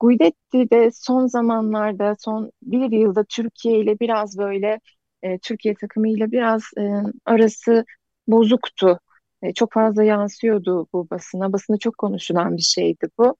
Guidetti 0.00 0.70
de 0.70 0.90
son 0.94 1.26
zamanlarda, 1.26 2.16
son 2.18 2.52
bir 2.62 2.92
yılda 2.92 3.24
Türkiye 3.24 3.80
ile 3.80 4.00
biraz 4.00 4.38
böyle 4.38 4.80
e, 5.22 5.38
Türkiye 5.38 5.74
takımıyla 5.74 6.30
biraz 6.32 6.62
e, 6.78 6.82
arası 7.26 7.84
bozuktu. 8.28 9.00
E, 9.42 9.52
çok 9.54 9.72
fazla 9.72 10.04
yansıyordu 10.04 10.86
bu 10.92 11.10
basına. 11.10 11.52
Basında 11.52 11.78
çok 11.78 11.98
konuşulan 11.98 12.56
bir 12.56 12.62
şeydi 12.62 13.06
bu. 13.18 13.36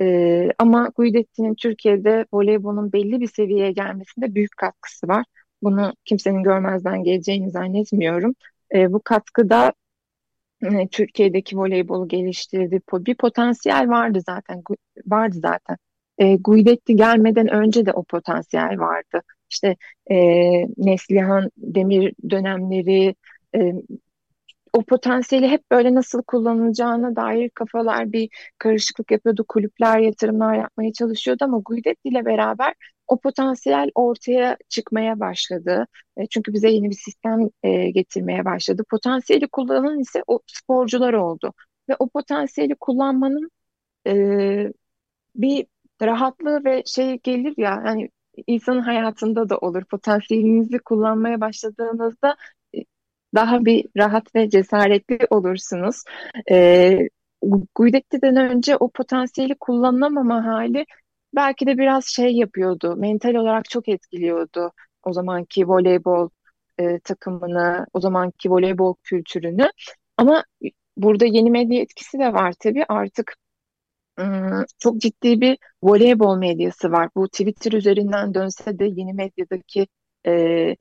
E, 0.00 0.48
ama 0.58 0.90
Guidetti'nin 0.96 1.54
Türkiye'de 1.54 2.26
voleybolun 2.32 2.92
belli 2.92 3.20
bir 3.20 3.28
seviyeye 3.28 3.72
gelmesinde 3.72 4.34
büyük 4.34 4.56
katkısı 4.56 5.08
var. 5.08 5.24
Bunu 5.62 5.92
kimsenin 6.04 6.42
görmezden 6.42 7.04
geleceğini 7.04 7.50
zannetmiyorum. 7.50 8.34
E, 8.74 8.92
bu 8.92 9.00
katkıda 9.04 9.72
e, 10.62 10.88
Türkiye'deki 10.88 11.56
voleybolu 11.56 12.08
geliştirdi. 12.08 12.80
Bir 12.92 13.14
potansiyel 13.14 13.88
vardı 13.88 14.20
zaten. 14.26 14.62
Vardı 15.06 15.36
zaten. 15.42 15.76
E, 16.18 16.36
Guidetti 16.36 16.96
gelmeden 16.96 17.48
önce 17.48 17.86
de 17.86 17.92
o 17.92 18.04
potansiyel 18.04 18.78
vardı. 18.78 19.22
İşte 19.50 19.76
e, 20.10 20.16
Neslihan 20.76 21.50
Demir 21.56 22.14
dönemleri, 22.30 23.14
e, 23.56 23.72
o 24.74 24.82
potansiyeli 24.82 25.48
hep 25.48 25.70
böyle 25.70 25.94
nasıl 25.94 26.22
kullanılacağına 26.22 27.16
dair 27.16 27.50
kafalar 27.50 28.12
bir 28.12 28.28
karışıklık 28.58 29.10
yapıyordu. 29.10 29.44
Kulüpler 29.48 29.98
yatırımlar 29.98 30.54
yapmaya 30.54 30.92
çalışıyordu 30.92 31.44
ama 31.44 31.60
Guidetti 31.64 32.08
ile 32.08 32.24
beraber 32.24 32.74
o 33.08 33.20
potansiyel 33.20 33.90
ortaya 33.94 34.56
çıkmaya 34.68 35.20
başladı. 35.20 35.86
E, 36.16 36.26
çünkü 36.26 36.52
bize 36.52 36.68
yeni 36.70 36.90
bir 36.90 36.94
sistem 36.94 37.50
e, 37.62 37.90
getirmeye 37.90 38.44
başladı. 38.44 38.82
Potansiyeli 38.90 39.48
kullanan 39.48 40.00
ise 40.00 40.22
o 40.26 40.40
sporcular 40.46 41.12
oldu. 41.12 41.52
Ve 41.88 41.96
o 41.98 42.08
potansiyeli 42.08 42.74
kullanmanın 42.80 43.50
e, 44.06 44.72
bir 45.36 45.66
rahatlığı 46.02 46.64
ve 46.64 46.82
şey 46.86 47.18
gelir 47.18 47.54
ya 47.56 47.76
hani 47.84 48.10
insanın 48.46 48.80
hayatında 48.80 49.48
da 49.48 49.58
olur. 49.58 49.84
Potansiyelinizi 49.84 50.78
kullanmaya 50.78 51.40
başladığınızda 51.40 52.36
daha 53.34 53.64
bir 53.64 53.86
rahat 53.96 54.34
ve 54.34 54.50
cesaretli 54.50 55.18
olursunuz. 55.30 56.02
E, 56.50 56.98
Guidetti'den 57.74 58.36
önce 58.36 58.76
o 58.76 58.90
potansiyeli 58.90 59.54
kullanamama 59.60 60.44
hali 60.44 60.86
belki 61.34 61.66
de 61.66 61.78
biraz 61.78 62.06
şey 62.06 62.32
yapıyordu. 62.32 62.96
Mental 62.96 63.34
olarak 63.34 63.70
çok 63.70 63.88
etkiliyordu 63.88 64.72
o 65.02 65.12
zamanki 65.12 65.68
voleybol 65.68 66.28
e, 66.78 66.98
takımını, 67.00 67.86
o 67.92 68.00
zamanki 68.00 68.50
voleybol 68.50 68.94
kültürünü. 69.02 69.70
Ama 70.16 70.44
burada 70.96 71.24
yeni 71.26 71.50
medya 71.50 71.80
etkisi 71.80 72.18
de 72.18 72.32
var 72.32 72.54
tabii. 72.60 72.84
Artık 72.88 73.36
çok 74.78 75.00
ciddi 75.00 75.40
bir 75.40 75.58
voleybol 75.82 76.36
medyası 76.36 76.92
var. 76.92 77.08
Bu 77.16 77.28
Twitter 77.28 77.72
üzerinden 77.72 78.34
dönse 78.34 78.78
de 78.78 78.84
yeni 78.84 79.12
medyadaki 79.12 79.86
e, 80.26 80.76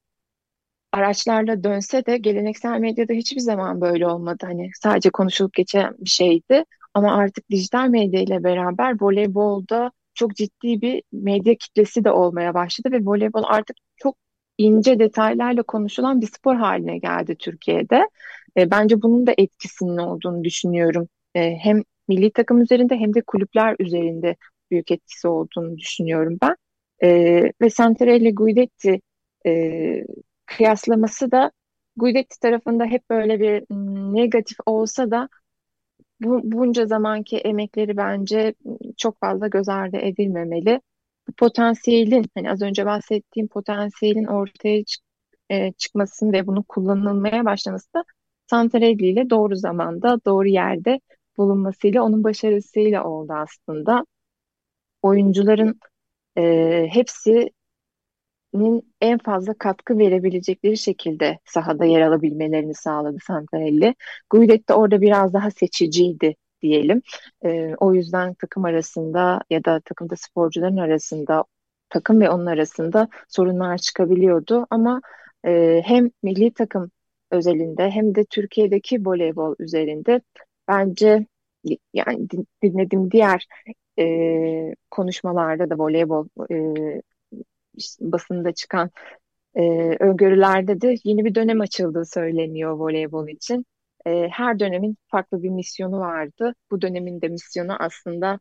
araçlarla 0.93 1.63
dönse 1.63 2.05
de 2.05 2.17
geleneksel 2.17 2.79
medyada 2.79 3.13
hiçbir 3.13 3.39
zaman 3.39 3.81
böyle 3.81 4.07
olmadı. 4.07 4.45
Hani 4.47 4.71
sadece 4.81 5.09
konuşulup 5.09 5.53
geçen 5.53 5.95
bir 6.00 6.09
şeydi. 6.09 6.65
Ama 6.93 7.15
artık 7.17 7.50
dijital 7.50 7.88
medya 7.89 8.21
ile 8.21 8.43
beraber 8.43 9.01
voleybolda 9.01 9.91
çok 10.13 10.35
ciddi 10.35 10.81
bir 10.81 11.03
medya 11.12 11.55
kitlesi 11.55 12.03
de 12.03 12.12
olmaya 12.12 12.53
başladı 12.53 12.91
ve 12.91 13.00
voleybol 13.05 13.43
artık 13.45 13.77
çok 13.97 14.15
ince 14.57 15.00
detaylarla 15.00 15.63
konuşulan 15.63 16.21
bir 16.21 16.27
spor 16.27 16.55
haline 16.55 16.97
geldi 16.97 17.35
Türkiye'de. 17.39 18.09
E, 18.57 18.71
bence 18.71 19.01
bunun 19.01 19.27
da 19.27 19.33
etkisinin 19.38 19.97
olduğunu 19.97 20.43
düşünüyorum. 20.43 21.07
E, 21.35 21.55
hem 21.55 21.83
milli 22.07 22.31
takım 22.31 22.62
üzerinde 22.62 22.95
hem 22.95 23.13
de 23.13 23.21
kulüpler 23.21 23.75
üzerinde 23.79 24.35
büyük 24.71 24.91
etkisi 24.91 25.27
olduğunu 25.27 25.77
düşünüyorum 25.77 26.38
ben. 26.41 26.55
E, 27.03 27.41
ve 27.62 27.69
Santarelli 27.69 28.35
Guidetti 28.35 29.01
e, 29.45 30.03
kıyaslaması 30.45 31.31
da 31.31 31.51
Guidetti 31.95 32.39
tarafında 32.39 32.85
hep 32.85 33.09
böyle 33.09 33.39
bir 33.39 33.63
negatif 34.13 34.57
olsa 34.65 35.12
da 35.12 35.29
bu, 36.21 36.41
bunca 36.43 36.85
zamanki 36.85 37.38
emekleri 37.38 37.97
bence 37.97 38.53
çok 38.97 39.19
fazla 39.19 39.47
göz 39.47 39.69
ardı 39.69 39.97
edilmemeli. 39.97 40.81
Bu 41.27 41.33
potansiyelin, 41.33 42.25
hani 42.35 42.51
az 42.51 42.62
önce 42.62 42.85
bahsettiğim 42.85 43.47
potansiyelin 43.47 44.25
ortaya 44.25 44.85
çık 44.85 45.03
e, 45.50 45.71
çıkmasını 45.73 46.33
ve 46.33 46.47
bunu 46.47 46.63
kullanılmaya 46.63 47.45
başlaması 47.45 47.93
da 47.93 48.03
Santarelli 48.50 49.07
ile 49.07 49.29
doğru 49.29 49.55
zamanda, 49.55 50.19
doğru 50.25 50.47
yerde 50.47 51.00
bulunmasıyla, 51.38 52.03
onun 52.03 52.23
başarısıyla 52.23 53.03
oldu 53.03 53.33
aslında. 53.33 54.05
Oyuncuların 55.01 55.79
e, 56.38 56.88
hepsi 56.91 57.50
en 59.01 59.17
fazla 59.17 59.53
katkı 59.53 59.98
verebilecekleri 59.98 60.77
şekilde 60.77 61.39
sahada 61.45 61.86
yer 61.86 62.01
alabilmelerini 62.01 62.74
sağladı 62.74 63.17
Santarelli. 63.27 63.95
Guidet 64.29 64.69
de 64.69 64.74
orada 64.74 65.01
biraz 65.01 65.33
daha 65.33 65.51
seçiciydi 65.51 66.36
diyelim. 66.62 67.01
E, 67.45 67.75
o 67.79 67.93
yüzden 67.93 68.33
takım 68.33 68.65
arasında 68.65 69.41
ya 69.50 69.65
da 69.65 69.79
takımda 69.79 70.15
sporcuların 70.15 70.77
arasında 70.77 71.43
takım 71.89 72.22
ve 72.22 72.29
onun 72.29 72.45
arasında 72.45 73.07
sorunlar 73.29 73.77
çıkabiliyordu 73.77 74.67
ama 74.69 75.01
e, 75.45 75.81
hem 75.86 76.12
milli 76.24 76.53
takım 76.53 76.91
özelinde 77.31 77.89
hem 77.91 78.15
de 78.15 78.25
Türkiye'deki 78.25 79.05
voleybol 79.05 79.55
üzerinde 79.60 80.22
bence 80.67 81.25
yani 81.93 82.27
dinlediğim 82.63 83.12
diğer 83.12 83.48
e, 84.00 84.75
konuşmalarda 84.91 85.69
da 85.69 85.75
voleybol 85.77 86.27
e, 86.51 87.01
basında 88.01 88.53
çıkan 88.53 88.91
e, 89.55 89.61
öngörülerde 89.99 90.81
de 90.81 90.95
yeni 91.03 91.25
bir 91.25 91.35
dönem 91.35 91.61
açıldığı 91.61 92.05
söyleniyor 92.05 92.73
voleybol 92.73 93.27
için. 93.29 93.65
e, 94.07 94.27
her 94.29 94.59
dönemin 94.59 94.97
farklı 95.07 95.43
bir 95.43 95.49
misyonu 95.49 95.99
vardı. 95.99 96.55
Bu 96.71 96.81
dönemin 96.81 97.21
de 97.21 97.27
misyonu 97.29 97.75
aslında 97.79 98.39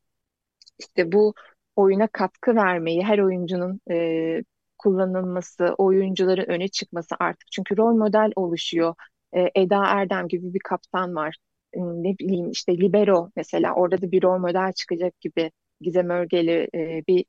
işte 0.79 1.13
bu 1.13 1.35
oyuna 1.77 2.07
katkı 2.09 2.55
vermeyi, 2.57 3.03
her 3.05 3.19
oyuncunun 3.19 3.81
e, 3.91 4.45
kullanılması, 4.79 5.75
oyuncuların 5.79 6.45
öne 6.51 6.69
çıkması 6.69 7.15
artık. 7.21 7.53
Çünkü 7.53 7.77
rol 7.77 7.95
model 7.97 8.33
oluşuyor. 8.37 8.95
E, 9.37 9.51
Eda 9.55 9.87
Erdem 9.87 10.29
gibi 10.29 10.55
bir 10.55 10.61
kaptan 10.65 11.15
var. 11.15 11.37
E, 11.73 11.81
ne 11.81 12.19
bileyim 12.19 12.51
işte 12.51 12.79
Libero 12.79 13.31
mesela 13.37 13.75
orada 13.75 14.03
da 14.03 14.11
bir 14.13 14.23
rol 14.23 14.39
model 14.39 14.73
çıkacak 14.73 15.21
gibi. 15.21 15.51
Gizem 15.81 16.11
Örgeli 16.11 16.69
e, 16.75 17.03
bir 17.09 17.25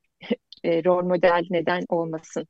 e, 0.64 0.84
rol 0.84 1.04
model 1.04 1.44
neden 1.50 1.84
olmasın. 1.88 2.46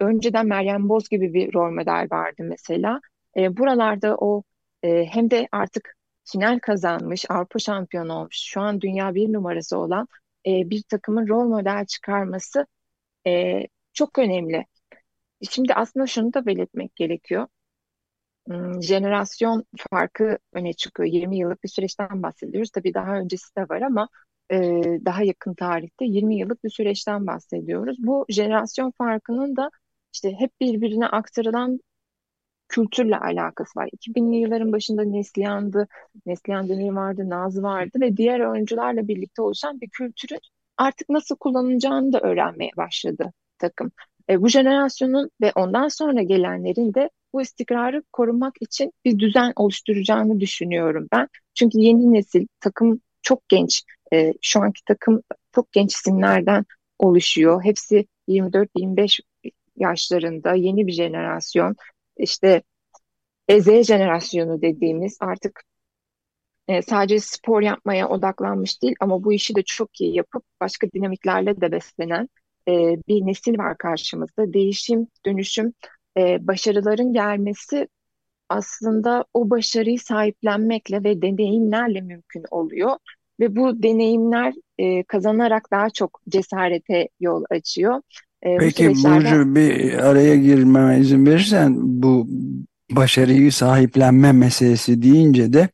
Önceden 0.00 0.46
Meryem 0.46 0.88
Boz 0.88 1.08
gibi 1.08 1.34
bir 1.34 1.54
rol 1.54 1.70
model 1.70 2.08
vardı 2.10 2.42
mesela. 2.42 3.00
E, 3.36 3.56
buralarda 3.56 4.16
o 4.16 4.42
e, 4.82 5.04
hem 5.04 5.30
de 5.30 5.48
artık 5.52 5.96
final 6.24 6.58
kazanmış, 6.58 7.30
Avrupa 7.30 7.58
şampiyonu 7.58 8.12
olmuş, 8.14 8.36
şu 8.36 8.60
an 8.60 8.80
dünya 8.80 9.14
bir 9.14 9.32
numarası 9.32 9.78
olan 9.78 10.08
e, 10.46 10.70
bir 10.70 10.82
takımın 10.82 11.28
rol 11.28 11.44
model 11.44 11.86
çıkarması 11.86 12.66
e, 13.26 13.62
çok 13.92 14.18
önemli. 14.18 14.66
Şimdi 15.50 15.74
aslında 15.74 16.06
şunu 16.06 16.34
da 16.34 16.46
belirtmek 16.46 16.96
gerekiyor. 16.96 17.46
Hmm, 18.48 18.82
jenerasyon 18.82 19.64
farkı 19.90 20.38
öne 20.52 20.72
çıkıyor. 20.72 21.08
20 21.08 21.38
yıllık 21.38 21.64
bir 21.64 21.68
süreçten 21.68 22.22
bahsediyoruz. 22.22 22.70
Tabii 22.70 22.94
daha 22.94 23.16
öncesi 23.16 23.56
de 23.56 23.62
var 23.68 23.80
ama 23.82 24.08
e, 24.52 24.56
daha 25.04 25.22
yakın 25.22 25.54
tarihte 25.54 26.04
20 26.04 26.38
yıllık 26.38 26.64
bir 26.64 26.70
süreçten 26.70 27.26
bahsediyoruz. 27.26 27.96
Bu 28.00 28.26
jenerasyon 28.28 28.92
farkının 28.98 29.56
da 29.56 29.70
işte 30.14 30.32
hep 30.32 30.50
birbirine 30.60 31.06
aktarılan 31.06 31.80
kültürle 32.68 33.16
alakası 33.18 33.80
var. 33.80 33.88
2000'li 33.92 34.36
yılların 34.36 34.72
başında 34.72 35.02
Neslihan'dı, 35.04 35.88
Neslihan 36.26 36.68
Demir 36.68 36.90
vardı, 36.92 37.28
Naz 37.28 37.62
vardı 37.62 37.98
ve 38.00 38.16
diğer 38.16 38.40
oyuncularla 38.40 39.08
birlikte 39.08 39.42
oluşan 39.42 39.80
bir 39.80 39.88
kültürün 39.88 40.40
artık 40.78 41.08
nasıl 41.08 41.36
kullanılacağını 41.36 42.12
da 42.12 42.20
öğrenmeye 42.20 42.70
başladı 42.76 43.32
takım. 43.58 43.92
E, 44.30 44.42
bu 44.42 44.48
jenerasyonun 44.48 45.30
ve 45.40 45.52
ondan 45.54 45.88
sonra 45.88 46.22
gelenlerin 46.22 46.94
de 46.94 47.10
bu 47.32 47.42
istikrarı 47.42 48.02
korumak 48.12 48.54
için 48.60 48.92
bir 49.04 49.18
düzen 49.18 49.52
oluşturacağını 49.56 50.40
düşünüyorum 50.40 51.08
ben. 51.12 51.28
Çünkü 51.54 51.78
yeni 51.78 52.12
nesil 52.12 52.46
takım 52.60 53.00
çok 53.22 53.48
genç. 53.48 53.82
E, 54.12 54.32
şu 54.42 54.60
anki 54.60 54.84
takım 54.84 55.22
çok 55.54 55.72
genç 55.72 55.94
isimlerden 55.94 56.64
oluşuyor. 56.98 57.64
Hepsi 57.64 58.06
24-25 58.28 59.20
yaşlarında 59.76 60.54
yeni 60.54 60.86
bir 60.86 60.92
jenerasyon. 60.92 61.76
İşte 62.16 62.62
e, 63.48 63.60
Z 63.60 63.86
jenerasyonu 63.86 64.62
dediğimiz 64.62 65.18
artık 65.20 65.62
e, 66.68 66.82
sadece 66.82 67.20
spor 67.20 67.62
yapmaya 67.62 68.08
odaklanmış 68.08 68.82
değil 68.82 68.94
ama 69.00 69.24
bu 69.24 69.32
işi 69.32 69.54
de 69.54 69.62
çok 69.62 70.00
iyi 70.00 70.16
yapıp 70.16 70.44
başka 70.60 70.86
dinamiklerle 70.94 71.60
de 71.60 71.72
beslenen 71.72 72.28
e, 72.68 72.72
bir 73.08 73.26
nesil 73.26 73.58
var 73.58 73.78
karşımızda. 73.78 74.52
Değişim, 74.52 75.08
dönüşüm, 75.26 75.72
başarıların 76.40 77.12
gelmesi 77.12 77.88
aslında 78.48 79.24
o 79.34 79.50
başarıyı 79.50 79.98
sahiplenmekle 80.00 81.04
ve 81.04 81.22
deneyimlerle 81.22 82.00
mümkün 82.00 82.44
oluyor. 82.50 82.96
Ve 83.40 83.56
bu 83.56 83.82
deneyimler 83.82 84.54
e, 84.78 85.02
kazanarak 85.02 85.70
daha 85.70 85.90
çok 85.90 86.20
cesarete 86.28 87.08
yol 87.20 87.44
açıyor. 87.50 88.00
E, 88.42 88.56
Peki 88.56 88.82
süreçlerde... 88.82 89.24
Burcu 89.24 89.54
bir 89.54 89.94
araya 89.94 90.36
girmeme 90.36 90.98
izin 90.98 91.26
verirsen 91.26 91.74
bu 91.78 92.28
başarıyı 92.90 93.52
sahiplenme 93.52 94.32
meselesi 94.32 95.02
deyince 95.02 95.52
de 95.52 95.68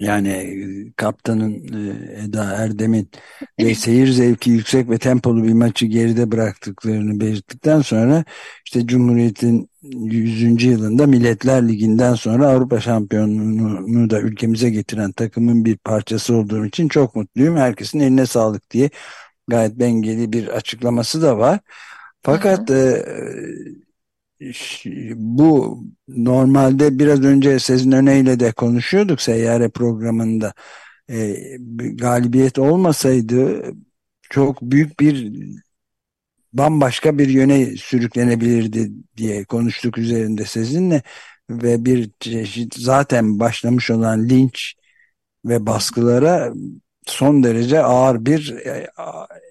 yani 0.00 0.28
e, 0.28 0.92
kaptanın 0.96 1.52
e, 1.52 2.22
Eda 2.24 2.44
Erdem'in 2.44 3.10
ve 3.60 3.74
seyir 3.74 4.08
zevki 4.08 4.50
yüksek 4.50 4.90
ve 4.90 4.98
tempolu 4.98 5.44
bir 5.44 5.52
maçı 5.52 5.86
geride 5.86 6.32
bıraktıklarını 6.32 7.20
belirttikten 7.20 7.80
sonra 7.80 8.24
işte 8.66 8.86
Cumhuriyet'in 8.86 9.70
100. 9.82 10.64
yılında 10.64 11.06
Milletler 11.06 11.68
Ligi'nden 11.68 12.14
sonra 12.14 12.48
Avrupa 12.48 12.80
şampiyonluğunu 12.80 14.10
da 14.10 14.20
ülkemize 14.20 14.70
getiren 14.70 15.12
takımın 15.12 15.64
bir 15.64 15.76
parçası 15.76 16.34
olduğum 16.34 16.66
için 16.66 16.88
çok 16.88 17.16
mutluyum. 17.16 17.56
Herkesin 17.56 18.00
eline 18.00 18.26
sağlık 18.26 18.70
diye 18.70 18.90
gayet 19.48 19.78
dengeli 19.80 20.32
bir 20.32 20.48
açıklaması 20.48 21.22
da 21.22 21.38
var. 21.38 21.60
Fakat 22.22 22.70
hı 22.70 22.74
hı. 22.74 22.78
E, 22.78 23.91
bu 25.16 25.84
normalde 26.08 26.98
biraz 26.98 27.22
önce 27.24 27.58
Sezin 27.58 27.92
Öne'yle 27.92 28.40
de 28.40 28.52
konuşuyorduk 28.52 29.20
seyyare 29.20 29.68
programında. 29.68 30.54
E, 31.10 31.36
galibiyet 31.94 32.58
olmasaydı 32.58 33.62
çok 34.30 34.62
büyük 34.62 35.00
bir 35.00 35.32
bambaşka 36.52 37.18
bir 37.18 37.28
yöne 37.28 37.76
sürüklenebilirdi 37.76 38.90
diye 39.16 39.44
konuştuk 39.44 39.98
üzerinde 39.98 40.44
sizinle 40.44 41.02
ve 41.50 41.84
bir 41.84 42.10
çeşit 42.20 42.74
zaten 42.74 43.40
başlamış 43.40 43.90
olan 43.90 44.28
linç 44.28 44.74
ve 45.44 45.66
baskılara 45.66 46.52
son 47.06 47.42
derece 47.42 47.82
ağır 47.82 48.26
bir 48.26 48.56
e, 48.66 48.86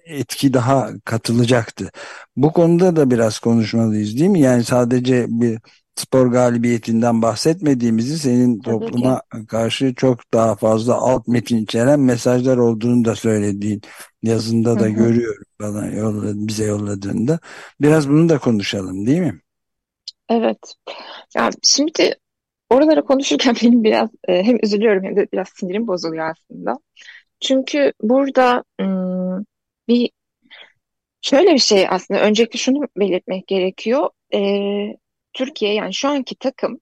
etki 0.04 0.54
daha 0.54 0.90
katılacaktı. 1.04 1.90
Bu 2.36 2.52
konuda 2.52 2.96
da 2.96 3.10
biraz 3.10 3.38
konuşmalıyız 3.38 4.18
değil 4.18 4.30
mi? 4.30 4.40
Yani 4.40 4.64
sadece 4.64 5.26
bir 5.28 5.58
spor 5.94 6.26
galibiyetinden 6.26 7.22
bahsetmediğimizi 7.22 8.18
senin 8.18 8.60
topluma 8.60 9.22
karşı 9.48 9.94
çok 9.94 10.32
daha 10.34 10.54
fazla 10.54 10.94
alt 10.94 11.28
metin 11.28 11.56
içeren 11.56 12.00
mesajlar 12.00 12.56
olduğunu 12.56 13.04
da 13.04 13.14
söylediğin 13.14 13.82
yazında 14.22 14.80
da 14.80 14.84
hı 14.84 14.88
hı. 14.88 14.90
görüyorum 14.90 15.44
bana 15.60 15.86
yolladı, 15.86 16.32
bize 16.34 16.64
yolladığında. 16.64 17.38
Biraz 17.80 18.08
bunu 18.08 18.28
da 18.28 18.38
konuşalım 18.38 19.06
değil 19.06 19.20
mi? 19.20 19.40
Evet. 20.28 20.74
Ya 21.36 21.50
şimdi 21.62 22.14
oralara 22.70 23.02
konuşurken 23.02 23.56
benim 23.62 23.84
biraz 23.84 24.10
e, 24.28 24.42
hem 24.42 24.58
üzülüyorum 24.62 25.04
hem 25.04 25.16
de 25.16 25.26
biraz 25.32 25.48
sinirim 25.48 25.86
bozuluyor 25.86 26.30
aslında. 26.30 26.78
Çünkü 27.42 27.92
burada 28.02 28.64
bir 29.88 30.10
şöyle 31.20 31.54
bir 31.54 31.58
şey 31.58 31.86
aslında 31.88 32.20
öncelikle 32.20 32.58
şunu 32.58 32.88
belirtmek 32.96 33.46
gerekiyor. 33.46 34.10
Ee, 34.34 34.96
Türkiye 35.32 35.74
yani 35.74 35.94
şu 35.94 36.08
anki 36.08 36.36
takım 36.36 36.80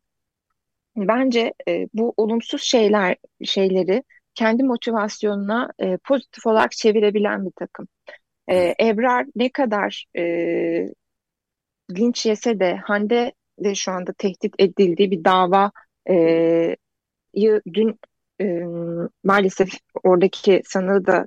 bence 0.97 1.53
e, 1.69 1.87
bu 1.95 2.15
olumsuz 2.17 2.63
şeyler 2.63 3.17
şeyleri 3.45 4.03
kendi 4.35 4.63
motivasyonuna 4.63 5.71
e, 5.79 5.97
pozitif 5.97 6.47
olarak 6.47 6.73
çevirebilen 6.73 7.47
bir 7.47 7.53
takım. 7.57 7.89
E, 8.51 8.75
Ebrar 8.81 9.27
ne 9.37 9.49
kadar 9.53 10.07
e, 10.17 10.23
linç 11.91 12.27
yese 12.27 12.61
de 12.61 12.77
Hande 12.77 13.33
de 13.59 13.75
şu 13.75 13.93
anda 13.93 14.13
tehdit 14.13 14.55
edildiği 14.59 15.11
bir 15.11 15.25
dava 15.25 15.71
e, 16.11 16.77
dün 17.75 17.99
e, 18.41 18.65
maalesef 19.25 19.69
oradaki 20.05 20.63
sanığı 20.65 21.07
da 21.07 21.27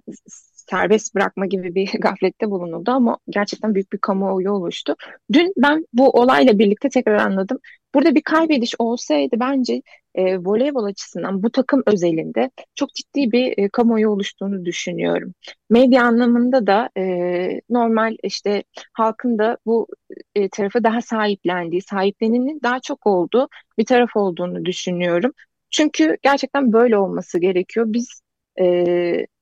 serbest 0.69 1.15
bırakma 1.15 1.45
gibi 1.45 1.75
bir 1.75 1.91
gaflette 1.99 2.51
bulunuldu 2.51 2.91
ama 2.91 3.17
gerçekten 3.29 3.75
büyük 3.75 3.93
bir 3.93 3.97
kamuoyu 3.97 4.51
oluştu. 4.51 4.95
Dün 5.33 5.53
ben 5.57 5.85
bu 5.93 6.09
olayla 6.09 6.59
birlikte 6.59 6.89
tekrar 6.89 7.15
anladım. 7.15 7.59
Burada 7.93 8.15
bir 8.15 8.21
kaybediş 8.21 8.73
olsaydı 8.79 9.35
bence 9.39 9.81
e, 10.15 10.37
voleybol 10.37 10.83
açısından 10.83 11.43
bu 11.43 11.51
takım 11.51 11.83
özelinde 11.85 12.51
çok 12.75 12.93
ciddi 12.95 13.31
bir 13.31 13.57
e, 13.57 13.69
kamuoyu 13.69 14.09
oluştuğunu 14.09 14.65
düşünüyorum. 14.65 15.33
Medya 15.69 16.03
anlamında 16.03 16.67
da 16.67 16.89
e, 16.97 17.61
normal 17.69 18.15
işte 18.23 18.63
halkın 18.93 19.37
da 19.37 19.57
bu 19.65 19.87
e, 20.35 20.49
tarafı 20.49 20.83
daha 20.83 21.01
sahiplendiği, 21.01 21.81
sahipleninin 21.81 22.59
daha 22.63 22.79
çok 22.79 23.07
olduğu 23.07 23.47
bir 23.77 23.85
taraf 23.85 24.09
olduğunu 24.15 24.65
düşünüyorum. 24.65 25.31
Çünkü 25.73 26.17
gerçekten 26.21 26.73
böyle 26.73 26.97
olması 26.97 27.39
gerekiyor. 27.39 27.85
Biz 27.89 28.21
e, 28.61 28.65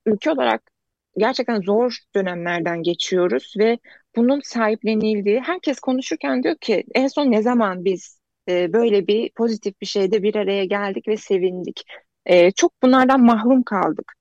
ülke 0.06 0.32
olarak 0.32 0.72
gerçekten 1.18 1.62
zor 1.62 1.98
dönemlerden 2.16 2.84
geçiyoruz 2.84 3.54
ve 3.60 3.78
bunun 4.16 4.42
sahiplenildiği, 4.44 5.40
herkes 5.40 5.80
konuşurken 5.80 6.44
diyor 6.44 6.56
ki 6.62 6.84
en 6.96 7.08
son 7.08 7.32
ne 7.32 7.42
zaman 7.42 7.86
biz 7.86 8.20
e, 8.50 8.74
böyle 8.74 9.08
bir 9.08 9.32
pozitif 9.32 9.82
bir 9.82 9.86
şeyde 9.86 10.24
bir 10.24 10.36
araya 10.36 10.66
geldik 10.66 11.08
ve 11.08 11.18
sevindik. 11.18 11.84
E, 12.26 12.52
çok 12.52 12.82
bunlardan 12.84 13.22
mahrum 13.22 13.64
kaldık. 13.64 14.14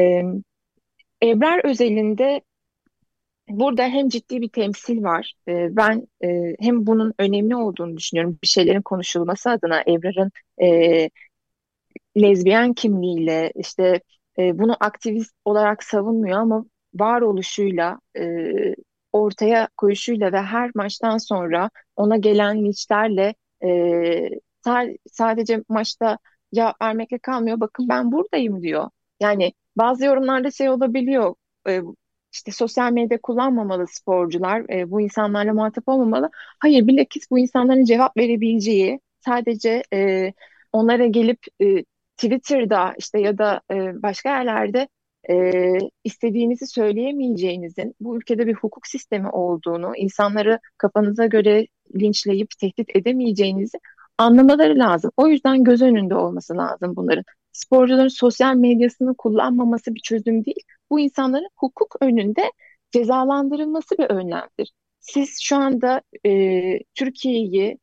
E, 0.00 0.22
Ebrar 1.22 1.64
özelinde 1.64 2.40
burada 3.48 3.82
hem 3.82 4.08
ciddi 4.08 4.40
bir 4.40 4.48
temsil 4.48 5.02
var. 5.02 5.34
E, 5.48 5.76
ben 5.76 6.08
e, 6.24 6.54
hem 6.60 6.86
bunun 6.86 7.14
önemli 7.18 7.56
olduğunu 7.56 7.96
düşünüyorum. 7.96 8.38
Bir 8.42 8.48
şeylerin 8.48 8.82
konuşulması 8.82 9.50
adına 9.50 9.80
Ebrar'ın 9.80 10.30
e, 10.62 11.10
lezbiyen 12.16 12.72
kimliğiyle 12.74 13.52
işte 13.56 14.00
e, 14.38 14.58
bunu 14.58 14.76
aktivist 14.80 15.34
olarak 15.44 15.84
savunmuyor 15.84 16.38
ama 16.38 16.64
varoluşuyla 16.94 18.00
e, 18.18 18.52
ortaya 19.12 19.68
koyuşuyla 19.76 20.32
ve 20.32 20.42
her 20.42 20.70
maçtan 20.74 21.18
sonra 21.18 21.70
ona 21.96 22.16
gelen 22.16 22.64
linçlerle 22.64 23.34
e, 23.64 24.30
sadece 25.12 25.64
maçta 25.68 26.18
cevap 26.54 26.82
vermekle 26.82 27.18
kalmıyor. 27.18 27.60
Bakın 27.60 27.88
ben 27.88 28.12
buradayım 28.12 28.62
diyor. 28.62 28.90
Yani 29.20 29.52
bazı 29.76 30.04
yorumlarda 30.04 30.50
şey 30.50 30.70
olabiliyor. 30.70 31.34
E, 31.68 31.80
işte 32.32 32.52
sosyal 32.52 32.92
medya 32.92 33.20
kullanmamalı 33.22 33.86
sporcular, 33.88 34.64
e, 34.70 34.90
bu 34.90 35.00
insanlarla 35.00 35.54
muhatap 35.54 35.88
olmamalı. 35.88 36.30
Hayır, 36.58 36.86
bilakis 36.86 37.30
bu 37.30 37.38
insanların 37.38 37.84
cevap 37.84 38.16
verebileceği, 38.16 39.00
sadece 39.20 39.82
e, 39.92 40.32
onlara 40.72 41.06
gelip 41.06 41.38
e, 41.60 41.84
Twitter'da 42.16 42.94
işte 42.98 43.20
ya 43.20 43.38
da 43.38 43.60
e, 43.72 44.02
başka 44.02 44.28
yerlerde 44.28 44.88
e, 45.30 45.62
istediğinizi 46.04 46.66
söyleyemeyeceğinizin, 46.66 47.94
bu 48.00 48.16
ülkede 48.16 48.46
bir 48.46 48.54
hukuk 48.54 48.86
sistemi 48.86 49.28
olduğunu, 49.28 49.96
insanları 49.96 50.60
kafanıza 50.78 51.26
göre 51.26 51.66
linçleyip 51.94 52.50
tehdit 52.60 52.96
edemeyeceğinizi 52.96 53.78
anlamaları 54.18 54.78
lazım. 54.78 55.10
O 55.16 55.28
yüzden 55.28 55.64
göz 55.64 55.82
önünde 55.82 56.14
olması 56.14 56.56
lazım 56.56 56.96
bunların. 56.96 57.24
Sporcuların 57.52 58.08
sosyal 58.08 58.54
medyasını 58.54 59.14
kullanmaması 59.16 59.94
bir 59.94 60.00
çözüm 60.00 60.44
değil. 60.44 60.62
Bu 60.90 61.00
insanların 61.00 61.48
hukuk 61.56 61.96
önünde 62.00 62.52
cezalandırılması 62.90 63.98
bir 63.98 64.04
önlemdir. 64.04 64.72
Siz 65.00 65.38
şu 65.42 65.56
anda 65.56 66.02
e, 66.26 66.30
Türkiye'yi 66.94 67.78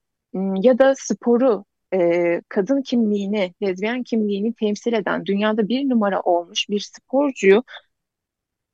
ya 0.61 0.79
da 0.79 0.93
sporu 0.97 1.65
e, 1.95 2.41
kadın 2.49 2.81
kimliğini, 2.81 3.53
lezbiyen 3.63 4.03
kimliğini 4.03 4.53
temsil 4.53 4.93
eden 4.93 5.25
dünyada 5.25 5.67
bir 5.69 5.89
numara 5.89 6.21
olmuş 6.21 6.69
bir 6.69 6.79
sporcuyu 6.79 7.63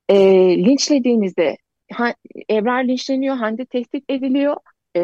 e, 0.08 0.16
linçlediğinizde 0.64 1.56
ha, 1.92 2.14
Ebrar 2.50 2.84
linçleniyor, 2.84 3.36
Hande 3.36 3.64
tehdit 3.66 4.04
ediliyor. 4.08 4.56
E, 4.96 5.02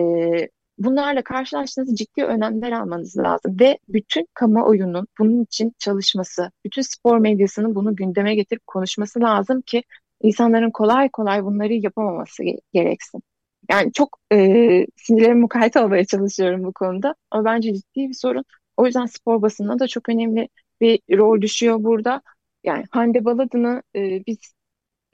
bunlarla 0.78 1.22
karşılaştığınızda 1.22 1.94
ciddi 1.94 2.24
önlemler 2.24 2.72
almanız 2.72 3.18
lazım 3.18 3.56
ve 3.60 3.78
bütün 3.88 4.28
kamuoyunun 4.34 5.08
bunun 5.18 5.44
için 5.44 5.74
çalışması, 5.78 6.50
bütün 6.64 6.82
spor 6.82 7.18
medyasının 7.18 7.74
bunu 7.74 7.96
gündeme 7.96 8.34
getirip 8.34 8.66
konuşması 8.66 9.20
lazım 9.20 9.60
ki 9.62 9.82
insanların 10.22 10.70
kolay 10.70 11.08
kolay 11.08 11.44
bunları 11.44 11.74
yapamaması 11.74 12.42
gereksin. 12.72 13.22
Yani 13.70 13.92
çok 13.92 14.18
e, 14.32 14.86
sinirlerimi 14.96 15.40
mukayyet 15.40 15.76
olmaya 15.76 16.04
çalışıyorum 16.04 16.64
bu 16.64 16.72
konuda. 16.72 17.14
Ama 17.30 17.44
bence 17.44 17.74
ciddi 17.74 18.08
bir 18.08 18.14
sorun. 18.14 18.44
O 18.76 18.86
yüzden 18.86 19.06
spor 19.06 19.42
basınına 19.42 19.78
da 19.78 19.88
çok 19.88 20.08
önemli 20.08 20.48
bir 20.80 21.00
rol 21.18 21.40
düşüyor 21.40 21.84
burada. 21.84 22.22
Yani 22.64 22.84
Hande 22.90 23.24
Baladın'ı 23.24 23.82
e, 23.96 24.26
biz 24.26 24.38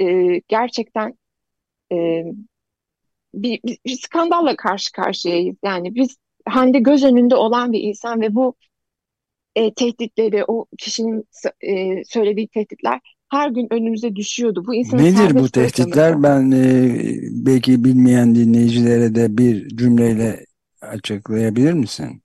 e, 0.01 0.39
gerçekten 0.49 1.15
e, 1.93 2.25
bir, 3.35 3.61
bir, 3.65 3.79
bir 3.87 3.97
skandalla 3.97 4.57
karşı 4.57 4.93
karşıyayız. 4.93 5.57
Yani 5.65 5.95
biz 5.95 6.17
Hande 6.47 6.79
göz 6.79 7.05
önünde 7.05 7.37
olan 7.37 7.73
bir 7.73 7.81
insan 7.81 8.21
ve 8.21 8.35
bu 8.35 8.55
e, 9.57 9.75
tehditleri, 9.75 10.45
o 10.49 10.67
kişinin 10.79 11.25
e, 11.61 12.05
söylediği 12.05 12.49
tehditler 12.49 13.01
her 13.35 13.51
gün 13.51 13.67
önümüze 13.71 14.17
düşüyordu. 14.17 14.65
Bu 14.67 14.75
insanın 14.75 15.03
Nedir 15.03 15.35
bu 15.35 15.49
tehditler? 15.49 16.23
Ben 16.23 16.51
e, 16.51 16.97
belki 17.31 17.85
bilmeyen 17.85 18.35
dinleyicilere 18.35 19.15
de 19.15 19.39
bir 19.39 19.69
cümleyle 19.69 20.45
açıklayabilir 20.81 21.73
misin? 21.73 22.23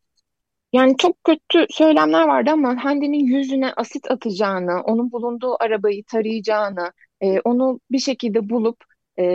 Yani 0.73 0.95
çok 0.97 1.23
kötü 1.23 1.65
söylemler 1.69 2.27
vardı 2.27 2.49
ama 2.53 2.83
Hande'nin 2.83 3.25
yüzüne 3.25 3.73
asit 3.73 4.11
atacağını, 4.11 4.81
onun 4.81 5.11
bulunduğu 5.11 5.63
arabayı 5.63 6.03
tarayacağını, 6.03 6.91
e, 7.21 7.39
onu 7.39 7.79
bir 7.91 7.99
şekilde 7.99 8.49
bulup 8.49 8.77
e, 9.19 9.25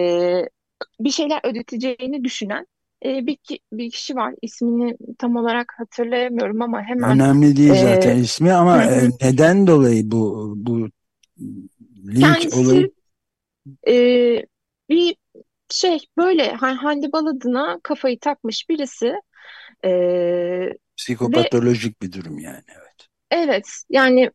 bir 1.01 1.11
şeyler 1.11 1.41
ödeteceğini 1.45 2.25
düşünen 2.25 2.67
e, 3.05 3.27
bir, 3.27 3.39
bir 3.73 3.91
kişi 3.91 4.17
var. 4.17 4.35
İsmini 4.43 4.97
tam 5.19 5.37
olarak 5.37 5.75
hatırlayamıyorum 5.79 6.63
ama 6.63 6.83
hemen... 6.83 7.11
Önemli 7.11 7.57
değil 7.57 7.75
zaten 7.75 8.17
e, 8.17 8.21
ismi 8.21 8.53
ama 8.53 8.85
e, 8.85 9.09
neden 9.23 9.67
dolayı 9.67 10.11
bu 10.11 10.55
bu 10.57 10.89
linç 12.07 12.21
Kendisi 12.21 12.61
olayı? 12.61 12.93
e, 13.89 13.95
bir 14.89 15.17
şey 15.71 15.99
böyle 16.17 16.53
Hande 16.53 17.13
Baladın'a 17.13 17.81
kafayı 17.83 18.19
takmış 18.19 18.69
birisi 18.69 19.15
e, 19.85 19.91
Psikopatolojik 20.97 22.03
ve, 22.03 22.07
bir 22.07 22.13
durum 22.13 22.39
yani 22.39 22.63
evet. 22.69 23.09
Evet 23.31 23.69
yani 23.91 24.31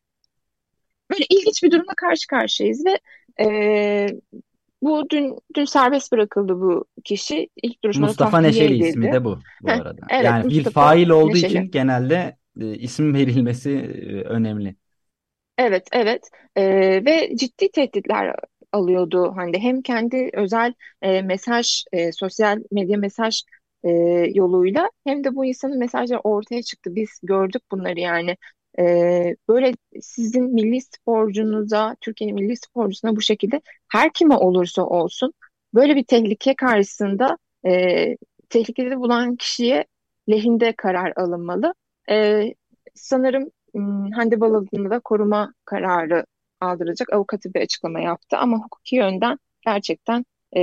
böyle 1.12 1.26
ilginç 1.30 1.64
bir 1.64 1.72
durumla 1.72 1.94
karşı 1.98 2.28
karşıyayız 2.28 2.86
ve 2.86 3.00
e, 3.44 4.08
bu 4.82 5.10
dün 5.10 5.38
dün 5.56 5.66
serbest 5.66 6.12
bırakıldı 6.12 6.56
bu 6.56 6.86
kişi. 7.04 7.50
İlk 7.64 7.84
duruşmada 7.84 8.08
Mustafa 8.08 8.42
Neşeli 8.42 8.74
edildi. 8.74 8.88
ismi 8.88 9.12
de 9.12 9.26
bu 9.26 9.40
bu 9.62 9.70
Heh, 9.70 9.74
arada. 9.74 10.02
Evet, 10.10 10.26
yani 10.26 10.44
Mustafa 10.44 10.70
bir 10.70 10.74
fail 10.74 11.10
olduğu 11.10 11.34
Neşeli. 11.34 11.52
için 11.52 11.72
genelde 11.72 12.38
e, 12.62 12.76
isim 12.76 13.14
verilmesi 13.14 13.72
e, 13.72 14.22
önemli. 14.22 14.76
Evet, 15.60 15.88
evet 15.92 16.30
e, 16.56 16.64
ve 17.06 17.36
ciddi 17.38 17.72
tehditler 17.72 18.36
alıyordu 18.72 19.34
hani 19.36 19.60
hem 19.60 19.82
kendi 19.82 20.30
özel 20.34 20.74
e, 21.02 21.22
mesaj, 21.22 21.84
e, 21.92 22.12
sosyal 22.12 22.60
medya 22.72 22.98
mesaj 22.98 23.42
e, 23.84 23.90
yoluyla 24.36 24.90
hem 25.06 25.24
de 25.24 25.36
bu 25.36 25.46
insanın 25.46 25.80
mesajları 25.80 26.20
ortaya 26.20 26.64
çıktı. 26.64 26.96
Biz 26.96 27.10
gördük 27.24 27.62
bunları 27.72 28.00
yani. 28.00 28.38
E, 28.80 29.36
böyle 29.50 29.74
sizin 30.02 30.44
milli 30.54 30.82
sporcunuza, 30.82 31.96
Türkiye'nin 32.02 32.36
milli 32.36 32.58
sporcusuna 32.58 33.16
bu 33.16 33.22
şekilde 33.22 33.62
her 33.92 34.14
kime 34.14 34.36
olursa 34.36 34.84
olsun 34.86 35.34
böyle 35.74 35.96
bir 35.96 36.04
tehlike 36.04 36.56
karşısında 36.56 37.38
e, 37.68 38.18
tehlikede 38.50 38.98
bulan 39.00 39.36
kişiye 39.36 39.86
lehinde 40.30 40.74
karar 40.78 41.14
alınmalı. 41.16 41.74
E, 42.10 42.44
sanırım 42.96 43.52
Hande 44.16 44.40
Baladın'ı 44.40 44.90
da 44.90 45.00
koruma 45.00 45.54
kararı 45.66 46.26
aldıracak 46.62 47.14
avukatı 47.14 47.54
bir 47.54 47.62
açıklama 47.62 48.00
yaptı. 48.00 48.38
Ama 48.38 48.58
hukuki 48.58 48.96
yönden 48.96 49.40
gerçekten 49.66 50.26
e, 50.56 50.62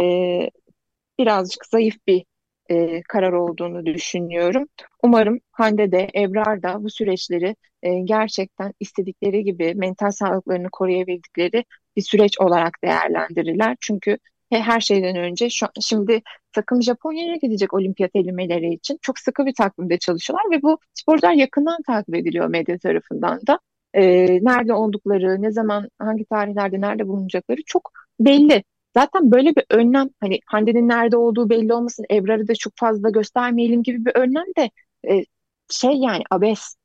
birazcık 1.19 1.67
zayıf 1.67 1.97
bir 2.07 2.25
e, 2.71 3.03
karar 3.03 3.33
olduğunu 3.33 3.87
düşünüyorum. 3.87 4.69
Umarım 5.03 5.39
Hande 5.53 5.93
de 5.93 6.09
Ebrar 6.17 6.63
da 6.63 6.85
bu 6.85 6.91
süreçleri 6.91 7.57
e, 7.83 7.99
gerçekten 7.99 8.73
istedikleri 8.81 9.45
gibi 9.45 9.75
mental 9.75 10.11
sağlıklarını 10.11 10.69
koruyabildikleri 10.73 11.65
bir 11.97 12.03
süreç 12.03 12.41
olarak 12.41 12.73
değerlendirirler. 12.85 13.77
Çünkü 13.81 14.19
her 14.51 14.81
şeyden 14.81 15.17
önce 15.17 15.51
şu, 15.51 15.67
şimdi 15.81 16.23
takım 16.53 16.83
Japonya'ya 16.83 17.37
gidecek 17.37 17.75
olimpiyat 17.75 18.11
elemeleri 18.15 18.75
için 18.75 18.99
çok 19.03 19.19
sıkı 19.19 19.47
bir 19.47 19.55
takvimde 19.55 19.99
çalışıyorlar 19.99 20.51
ve 20.51 20.63
bu 20.63 20.79
sporcular 20.95 21.33
yakından 21.33 21.83
takip 21.87 22.15
ediliyor 22.15 22.49
medya 22.49 22.79
tarafından 22.79 23.41
da. 23.47 23.61
Ee, 23.95 24.39
nerede 24.43 24.73
oldukları, 24.73 25.43
ne 25.43 25.53
zaman, 25.53 25.89
hangi 25.99 26.25
tarihlerde 26.25 26.81
nerede 26.81 27.09
bulunacakları 27.09 27.61
çok 27.67 27.91
belli. 28.21 28.65
Zaten 28.95 29.31
böyle 29.33 29.57
bir 29.57 29.65
önlem 29.71 30.09
hani 30.21 30.41
Hande'nin 30.47 30.89
nerede 30.89 31.17
olduğu 31.17 31.51
belli 31.51 31.75
olmasın, 31.75 32.07
Ebrar'ı 32.11 32.49
da 32.49 32.55
çok 32.55 32.73
fazla 32.77 33.11
göstermeyelim 33.11 33.83
gibi 33.83 34.05
bir 34.05 34.17
önlem 34.17 34.45
de 34.59 34.71
e, 35.11 35.25
şey 35.71 35.93
yani 35.93 36.23
abes. 36.31 36.77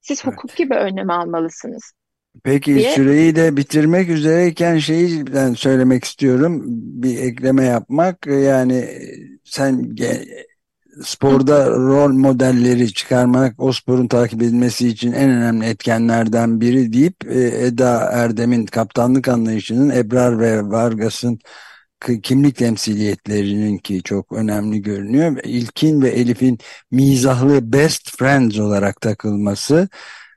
Siz 0.00 0.22
evet. 0.24 0.34
hukuk 0.34 0.56
gibi 0.56 0.74
önlem 0.74 1.10
almalısınız. 1.10 1.92
Peki 2.44 2.74
diye. 2.74 2.92
süreyi 2.92 3.36
de 3.36 3.56
bitirmek 3.56 4.08
üzereyken 4.08 4.78
şeyi 4.78 5.26
ben 5.26 5.54
söylemek 5.54 6.04
istiyorum. 6.04 6.62
Bir 7.02 7.18
ekleme 7.18 7.64
yapmak. 7.64 8.26
Yani 8.26 8.88
sen 9.44 9.96
sporda 11.04 11.70
rol 11.70 12.12
modelleri 12.12 12.92
çıkarmak 12.92 13.54
o 13.58 13.72
sporun 13.72 14.08
takip 14.08 14.42
edilmesi 14.42 14.88
için 14.88 15.12
en 15.12 15.30
önemli 15.30 15.66
etkenlerden 15.66 16.60
biri 16.60 16.92
deyip 16.92 17.16
e, 17.26 17.66
Eda 17.66 18.10
Erdem'in 18.12 18.66
kaptanlık 18.66 19.28
anlayışının 19.28 19.90
Ebrar 19.90 20.40
ve 20.40 20.62
Vargas'ın 20.62 21.38
kimlik 22.22 22.56
temsiliyetlerinin 22.56 23.78
ki 23.78 24.02
çok 24.02 24.32
önemli 24.32 24.82
görünüyor. 24.82 25.36
İlkin 25.44 26.02
ve 26.02 26.08
Elif'in 26.08 26.58
mizahlı 26.90 27.72
best 27.72 28.16
friends 28.18 28.58
olarak 28.58 29.00
takılması 29.00 29.88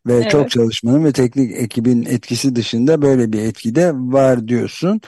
ve 0.07 0.13
evet. 0.13 0.31
çok 0.31 0.49
çalışmanın 0.49 1.05
ve 1.05 1.11
teknik 1.11 1.51
ekibin 1.55 2.05
etkisi 2.05 2.55
dışında 2.55 3.01
böyle 3.01 3.33
bir 3.33 3.41
etki 3.41 3.75
de 3.75 3.91
var 3.93 4.47
diyorsun. 4.47 5.01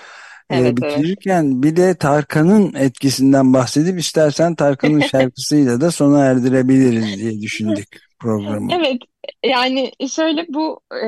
Ee, 0.50 0.58
evet, 0.58 0.72
ee, 0.72 0.76
bitirirken 0.76 1.44
evet. 1.44 1.64
bir 1.64 1.76
de 1.76 1.96
Tarkan'ın 1.96 2.74
etkisinden 2.74 3.54
bahsedip 3.54 4.00
istersen 4.00 4.56
Tarkan'ın 4.56 5.00
şarkısıyla 5.12 5.82
da 5.82 5.92
sona 5.92 6.26
erdirebiliriz 6.26 7.18
diye 7.18 7.42
düşündük 7.42 7.88
programı. 8.20 8.72
Evet 8.74 8.98
yani 9.46 9.92
şöyle 10.12 10.46
bu 10.50 10.80
e, 10.92 11.08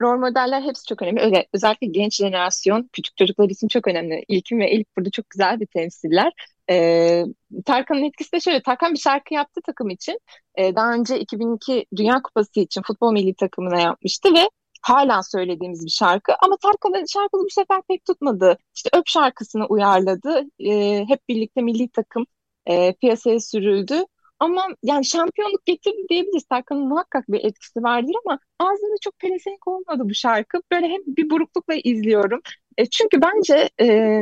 rol 0.00 0.18
modeller 0.18 0.62
hepsi 0.62 0.86
çok 0.86 1.02
önemli. 1.02 1.20
Öyle, 1.20 1.46
özellikle 1.52 1.86
genç 1.86 2.16
jenerasyon, 2.16 2.90
küçük 2.92 3.16
çocuklar 3.16 3.50
için 3.50 3.68
çok 3.68 3.88
önemli. 3.88 4.24
İlkin 4.28 4.58
ve 4.58 4.70
Elif 4.70 4.86
burada 4.96 5.10
çok 5.10 5.30
güzel 5.30 5.60
bir 5.60 5.66
temsiller. 5.66 6.32
E, 6.70 7.24
Tarkan'ın 7.66 8.02
etkisi 8.04 8.32
de 8.32 8.40
şöyle. 8.40 8.62
Tarkan 8.62 8.92
bir 8.94 8.98
şarkı 8.98 9.34
yaptı 9.34 9.60
takım 9.66 9.90
için. 9.90 10.18
E, 10.54 10.76
daha 10.76 10.92
önce 10.94 11.18
2002 11.20 11.86
Dünya 11.96 12.22
Kupası 12.22 12.60
için 12.60 12.82
futbol 12.82 13.12
milli 13.12 13.34
takımına 13.34 13.80
yapmıştı 13.80 14.34
ve 14.34 14.48
hala 14.82 15.22
söylediğimiz 15.22 15.84
bir 15.84 15.90
şarkı. 15.90 16.32
Ama 16.42 16.56
Tarkan'ın 16.62 17.04
şarkısı 17.06 17.44
bu 17.44 17.50
sefer 17.50 17.82
pek 17.88 18.04
tutmadı. 18.04 18.58
İşte 18.74 18.90
Öp 18.92 19.06
şarkısını 19.06 19.66
uyarladı. 19.66 20.42
E, 20.58 21.04
hep 21.08 21.28
birlikte 21.28 21.62
milli 21.62 21.88
takım 21.88 22.26
e, 22.66 22.92
piyasaya 22.94 23.40
sürüldü. 23.40 24.04
ama 24.40 24.66
yani 24.82 25.04
şampiyonluk 25.04 25.66
getirdi 25.66 26.02
diyebiliriz. 26.10 26.44
Tarkan'ın 26.44 26.88
muhakkak 26.88 27.24
bir 27.28 27.44
etkisi 27.44 27.82
vardır 27.82 28.14
ama 28.26 28.38
ağzında 28.58 28.96
çok 29.00 29.18
pelesenk 29.18 29.68
olmadı 29.68 30.02
bu 30.04 30.14
şarkı. 30.14 30.58
Böyle 30.72 30.86
hem 30.88 31.00
bir 31.06 31.30
buruklukla 31.30 31.74
izliyorum. 31.74 32.40
E, 32.78 32.86
çünkü 32.86 33.20
bence 33.22 33.70
e, 33.80 34.20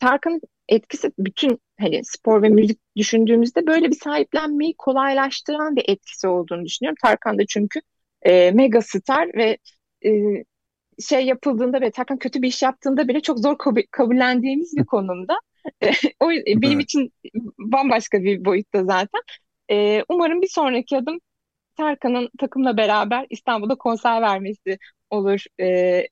Tarkan'ın 0.00 0.40
etkisi 0.68 1.12
bütün 1.18 1.60
hani 1.80 2.04
spor 2.04 2.42
ve 2.42 2.48
müzik 2.48 2.80
düşündüğümüzde 2.96 3.66
böyle 3.66 3.90
bir 3.90 3.96
sahiplenmeyi 3.96 4.74
kolaylaştıran 4.78 5.76
bir 5.76 5.84
etkisi 5.88 6.28
olduğunu 6.28 6.64
düşünüyorum. 6.64 6.96
Tarkan 7.02 7.38
da 7.38 7.46
çünkü 7.46 7.80
e, 8.22 8.50
mega 8.50 8.80
star 8.82 9.28
ve 9.34 9.58
e, 10.06 10.10
şey 11.00 11.26
yapıldığında 11.26 11.80
ve 11.80 11.90
Tarkan 11.90 12.18
kötü 12.18 12.42
bir 12.42 12.48
iş 12.48 12.62
yaptığında 12.62 13.08
bile 13.08 13.20
çok 13.20 13.38
zor 13.38 13.56
kabullendiğimiz 13.90 14.76
bir 14.76 14.84
konumda. 14.84 15.38
o 16.20 16.30
benim 16.30 16.80
için 16.80 17.12
bambaşka 17.58 18.22
bir 18.22 18.44
boyutta 18.44 18.84
zaten. 18.84 19.20
E, 19.70 20.04
umarım 20.08 20.42
bir 20.42 20.48
sonraki 20.48 20.96
adım 20.96 21.18
Tarkan'ın 21.76 22.30
takımla 22.38 22.76
beraber 22.76 23.26
İstanbul'da 23.30 23.74
konser 23.74 24.22
vermesi 24.22 24.78
olur 25.10 25.44
e, 25.60 26.06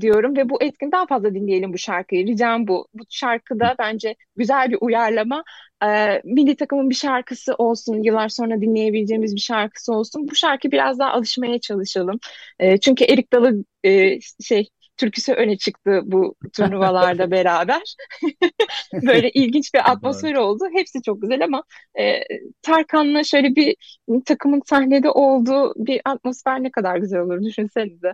diyorum 0.00 0.36
ve 0.36 0.48
bu 0.48 0.62
etkin 0.62 0.92
daha 0.92 1.06
fazla 1.06 1.34
dinleyelim 1.34 1.72
bu 1.72 1.78
şarkıyı. 1.78 2.26
Ricam 2.26 2.66
bu. 2.68 2.88
Bu 2.94 3.02
şarkıda 3.10 3.74
bence 3.78 4.16
güzel 4.36 4.70
bir 4.70 4.78
uyarlama. 4.80 5.44
E, 5.84 6.20
milli 6.24 6.56
takımın 6.56 6.90
bir 6.90 6.94
şarkısı 6.94 7.54
olsun, 7.54 8.02
yıllar 8.02 8.28
sonra 8.28 8.60
dinleyebileceğimiz 8.60 9.34
bir 9.34 9.40
şarkısı 9.40 9.92
olsun. 9.92 10.28
Bu 10.28 10.34
şarkı 10.34 10.72
biraz 10.72 10.98
daha 10.98 11.12
alışmaya 11.12 11.60
çalışalım. 11.60 12.18
E, 12.58 12.78
çünkü 12.78 13.04
Erik 13.04 13.32
Dalı 13.32 13.64
e, 13.84 14.20
şey 14.42 14.68
türküsü 14.96 15.32
öne 15.32 15.56
çıktı 15.58 16.00
bu 16.04 16.34
turnuvalarda 16.56 17.30
beraber. 17.30 17.94
Böyle 18.92 19.30
ilginç 19.30 19.74
bir 19.74 19.90
atmosfer 19.90 20.34
oldu. 20.34 20.64
Hepsi 20.72 21.02
çok 21.02 21.22
güzel 21.22 21.44
ama 21.44 21.62
e, 21.98 22.20
Tarkan'la 22.62 23.24
şöyle 23.24 23.56
bir 23.56 23.76
takımın 24.24 24.62
sahnede 24.66 25.10
olduğu 25.10 25.74
bir 25.76 26.00
atmosfer 26.04 26.62
ne 26.62 26.70
kadar 26.70 26.96
güzel 26.96 27.20
olur 27.20 27.42
düşünsenize. 27.44 28.12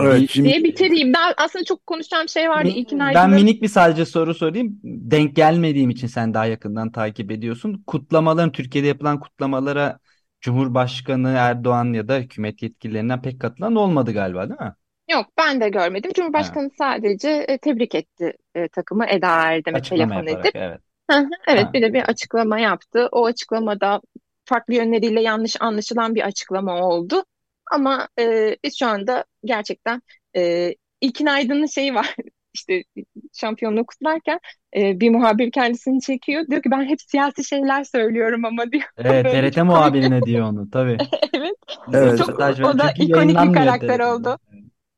Evet, 0.00 0.30
şimdi... 0.30 0.48
diye 0.48 0.64
bitireyim. 0.64 1.14
Daha 1.14 1.34
aslında 1.36 1.64
çok 1.64 1.86
konuşacağım 1.86 2.28
şey 2.28 2.48
vardı. 2.48 2.68
Mi, 2.68 2.84
ben 3.14 3.30
minik 3.30 3.62
bir 3.62 3.68
sadece 3.68 4.04
soru 4.04 4.34
sorayım. 4.34 4.80
Denk 4.84 5.36
gelmediğim 5.36 5.90
için 5.90 6.06
sen 6.06 6.34
daha 6.34 6.46
yakından 6.46 6.92
takip 6.92 7.30
ediyorsun. 7.30 7.82
Kutlamaların, 7.86 8.52
Türkiye'de 8.52 8.88
yapılan 8.88 9.20
kutlamalara 9.20 9.98
Cumhurbaşkanı 10.40 11.34
Erdoğan 11.38 11.92
ya 11.92 12.08
da 12.08 12.16
hükümet 12.16 12.62
yetkililerinden 12.62 13.22
pek 13.22 13.40
katılan 13.40 13.76
olmadı 13.76 14.12
galiba 14.12 14.48
değil 14.48 14.60
mi? 14.60 14.72
Yok 15.10 15.26
ben 15.38 15.60
de 15.60 15.68
görmedim. 15.68 16.10
Cumhurbaşkanı 16.14 16.64
ha. 16.64 16.74
sadece 16.78 17.30
e, 17.30 17.58
tebrik 17.58 17.94
etti 17.94 18.32
e, 18.54 18.68
takımı 18.68 19.06
Eda 19.06 19.28
Erdem'e 19.28 19.82
telefon 19.82 20.16
yaparak, 20.16 20.46
edip. 20.46 20.56
Evet. 20.56 20.80
evet 21.48 21.64
ha. 21.64 21.72
bir 21.72 21.82
de 21.82 21.92
bir 21.92 22.02
açıklama 22.02 22.58
yaptı. 22.58 23.08
O 23.12 23.26
açıklamada 23.26 24.00
farklı 24.44 24.74
yönleriyle 24.74 25.22
yanlış 25.22 25.56
anlaşılan 25.60 26.14
bir 26.14 26.22
açıklama 26.22 26.80
oldu. 26.80 27.24
Ama 27.72 28.08
e, 28.18 28.56
biz 28.64 28.78
şu 28.78 28.86
anda 28.86 29.24
gerçekten 29.44 30.02
e, 30.36 30.74
İlkin 31.00 31.26
Aydın'ın 31.26 31.66
şeyi 31.66 31.94
var. 31.94 32.16
işte 32.54 32.82
şampiyonluğu 33.32 33.86
kutlarken 33.86 34.40
e, 34.76 35.00
bir 35.00 35.10
muhabir 35.10 35.50
kendisini 35.50 36.00
çekiyor. 36.00 36.46
Diyor 36.50 36.62
ki 36.62 36.70
ben 36.70 36.84
hep 36.84 37.00
siyasi 37.00 37.44
şeyler 37.44 37.84
söylüyorum 37.84 38.44
ama 38.44 38.62
diyor. 38.72 38.84
Evet 38.96 39.54
TRT 39.54 39.64
muhabirine 39.64 40.22
diyor 40.22 40.46
onu 40.46 40.70
tabii. 40.70 40.96
evet. 41.32 41.54
evet. 41.92 42.18
Çok, 42.18 42.40
o 42.40 42.78
da 42.78 42.92
ikonik 42.98 43.40
bir 43.40 43.52
karakter 43.52 44.00
oldu. 44.00 44.38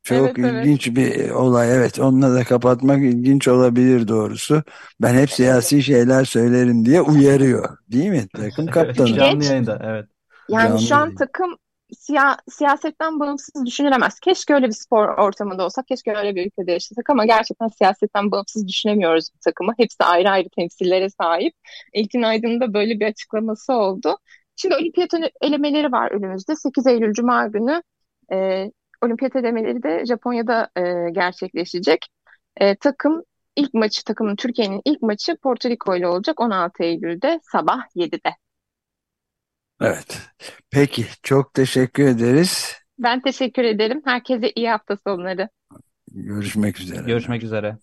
Çok 0.02 0.38
evet, 0.38 0.38
ilginç 0.38 0.88
evet. 0.88 0.96
bir 0.96 1.31
olay. 1.31 1.76
Evet, 1.76 1.98
onunla 1.98 2.35
da 2.35 2.44
kapatmak 2.44 2.98
ilginç 2.98 3.48
olabilir 3.48 4.09
doğrusu. 4.09 4.62
Ben 5.00 5.14
hep 5.14 5.31
siyasi 5.31 5.83
şeyler 5.83 6.24
söylerim 6.24 6.85
diye 6.85 7.00
uyarıyor. 7.00 7.78
Değil 7.92 8.11
mi? 8.11 8.26
Takım 8.37 8.66
kaptanı. 8.66 9.14
Canlı 9.14 9.44
yayında, 9.44 9.83
evet. 9.85 10.07
Yani 10.48 10.68
Canlı 10.68 10.81
şu 10.81 10.96
an 10.96 11.14
takım 11.14 11.57
siya 11.94 12.37
siyasetten 12.51 13.20
bağımsız 13.20 13.66
düşünülemez. 13.66 14.20
Keşke 14.20 14.55
öyle 14.55 14.66
bir 14.66 14.72
spor 14.72 15.09
ortamında 15.09 15.64
olsak, 15.64 15.87
keşke 15.87 16.16
öyle 16.16 16.35
bir 16.35 16.46
ülkede 16.46 16.72
yaşasak 16.72 17.11
ama 17.11 17.27
gerçekten 17.27 17.68
siyasetten 17.68 18.31
bağımsız 18.31 18.68
düşünemiyoruz 18.68 19.29
bu 19.35 19.38
takımı. 19.44 19.72
Hepsi 19.79 20.05
ayrı 20.05 20.31
ayrı 20.31 20.48
temsillere 20.57 21.11
sahip. 21.11 21.55
İlkin 21.94 22.22
Aydın'ın 22.22 22.61
da 22.61 22.74
böyle 22.74 23.01
bir 23.01 23.07
açıklaması 23.07 23.72
oldu. 23.72 24.18
Şimdi 24.57 24.74
olimpiyat 24.74 25.11
elemeleri 25.40 25.92
var 25.92 26.11
önümüzde. 26.11 26.57
8 26.57 26.87
Eylül 26.87 27.12
Cuma 27.12 27.46
günü 27.46 27.83
e, 28.33 28.66
olimpiyat 29.03 29.37
elemeleri 29.37 29.83
de 29.83 30.07
Japonya'da 30.07 30.70
e, 30.77 31.11
gerçekleşecek. 31.12 32.07
E, 32.57 32.77
takım 32.77 33.22
ilk 33.57 33.74
maçı, 33.74 34.05
takımın 34.05 34.37
Türkiye'nin 34.37 34.83
ilk 34.85 35.03
maçı 35.03 35.37
Porto 35.37 35.68
Rico 35.68 35.96
ile 35.96 36.09
olacak 36.09 36.40
16 36.40 36.83
Eylül'de 36.83 37.40
sabah 37.42 37.81
7'de. 37.96 38.31
Evet. 39.80 40.20
Peki. 40.70 41.06
Çok 41.22 41.54
teşekkür 41.54 42.06
ederiz. 42.06 42.76
Ben 42.98 43.20
teşekkür 43.20 43.64
ederim. 43.64 44.02
Herkese 44.04 44.52
iyi 44.54 44.70
hafta 44.70 44.96
sonları. 44.96 45.48
Görüşmek 46.12 46.80
üzere. 46.80 47.06
Görüşmek 47.06 47.42
üzere. 47.42 47.78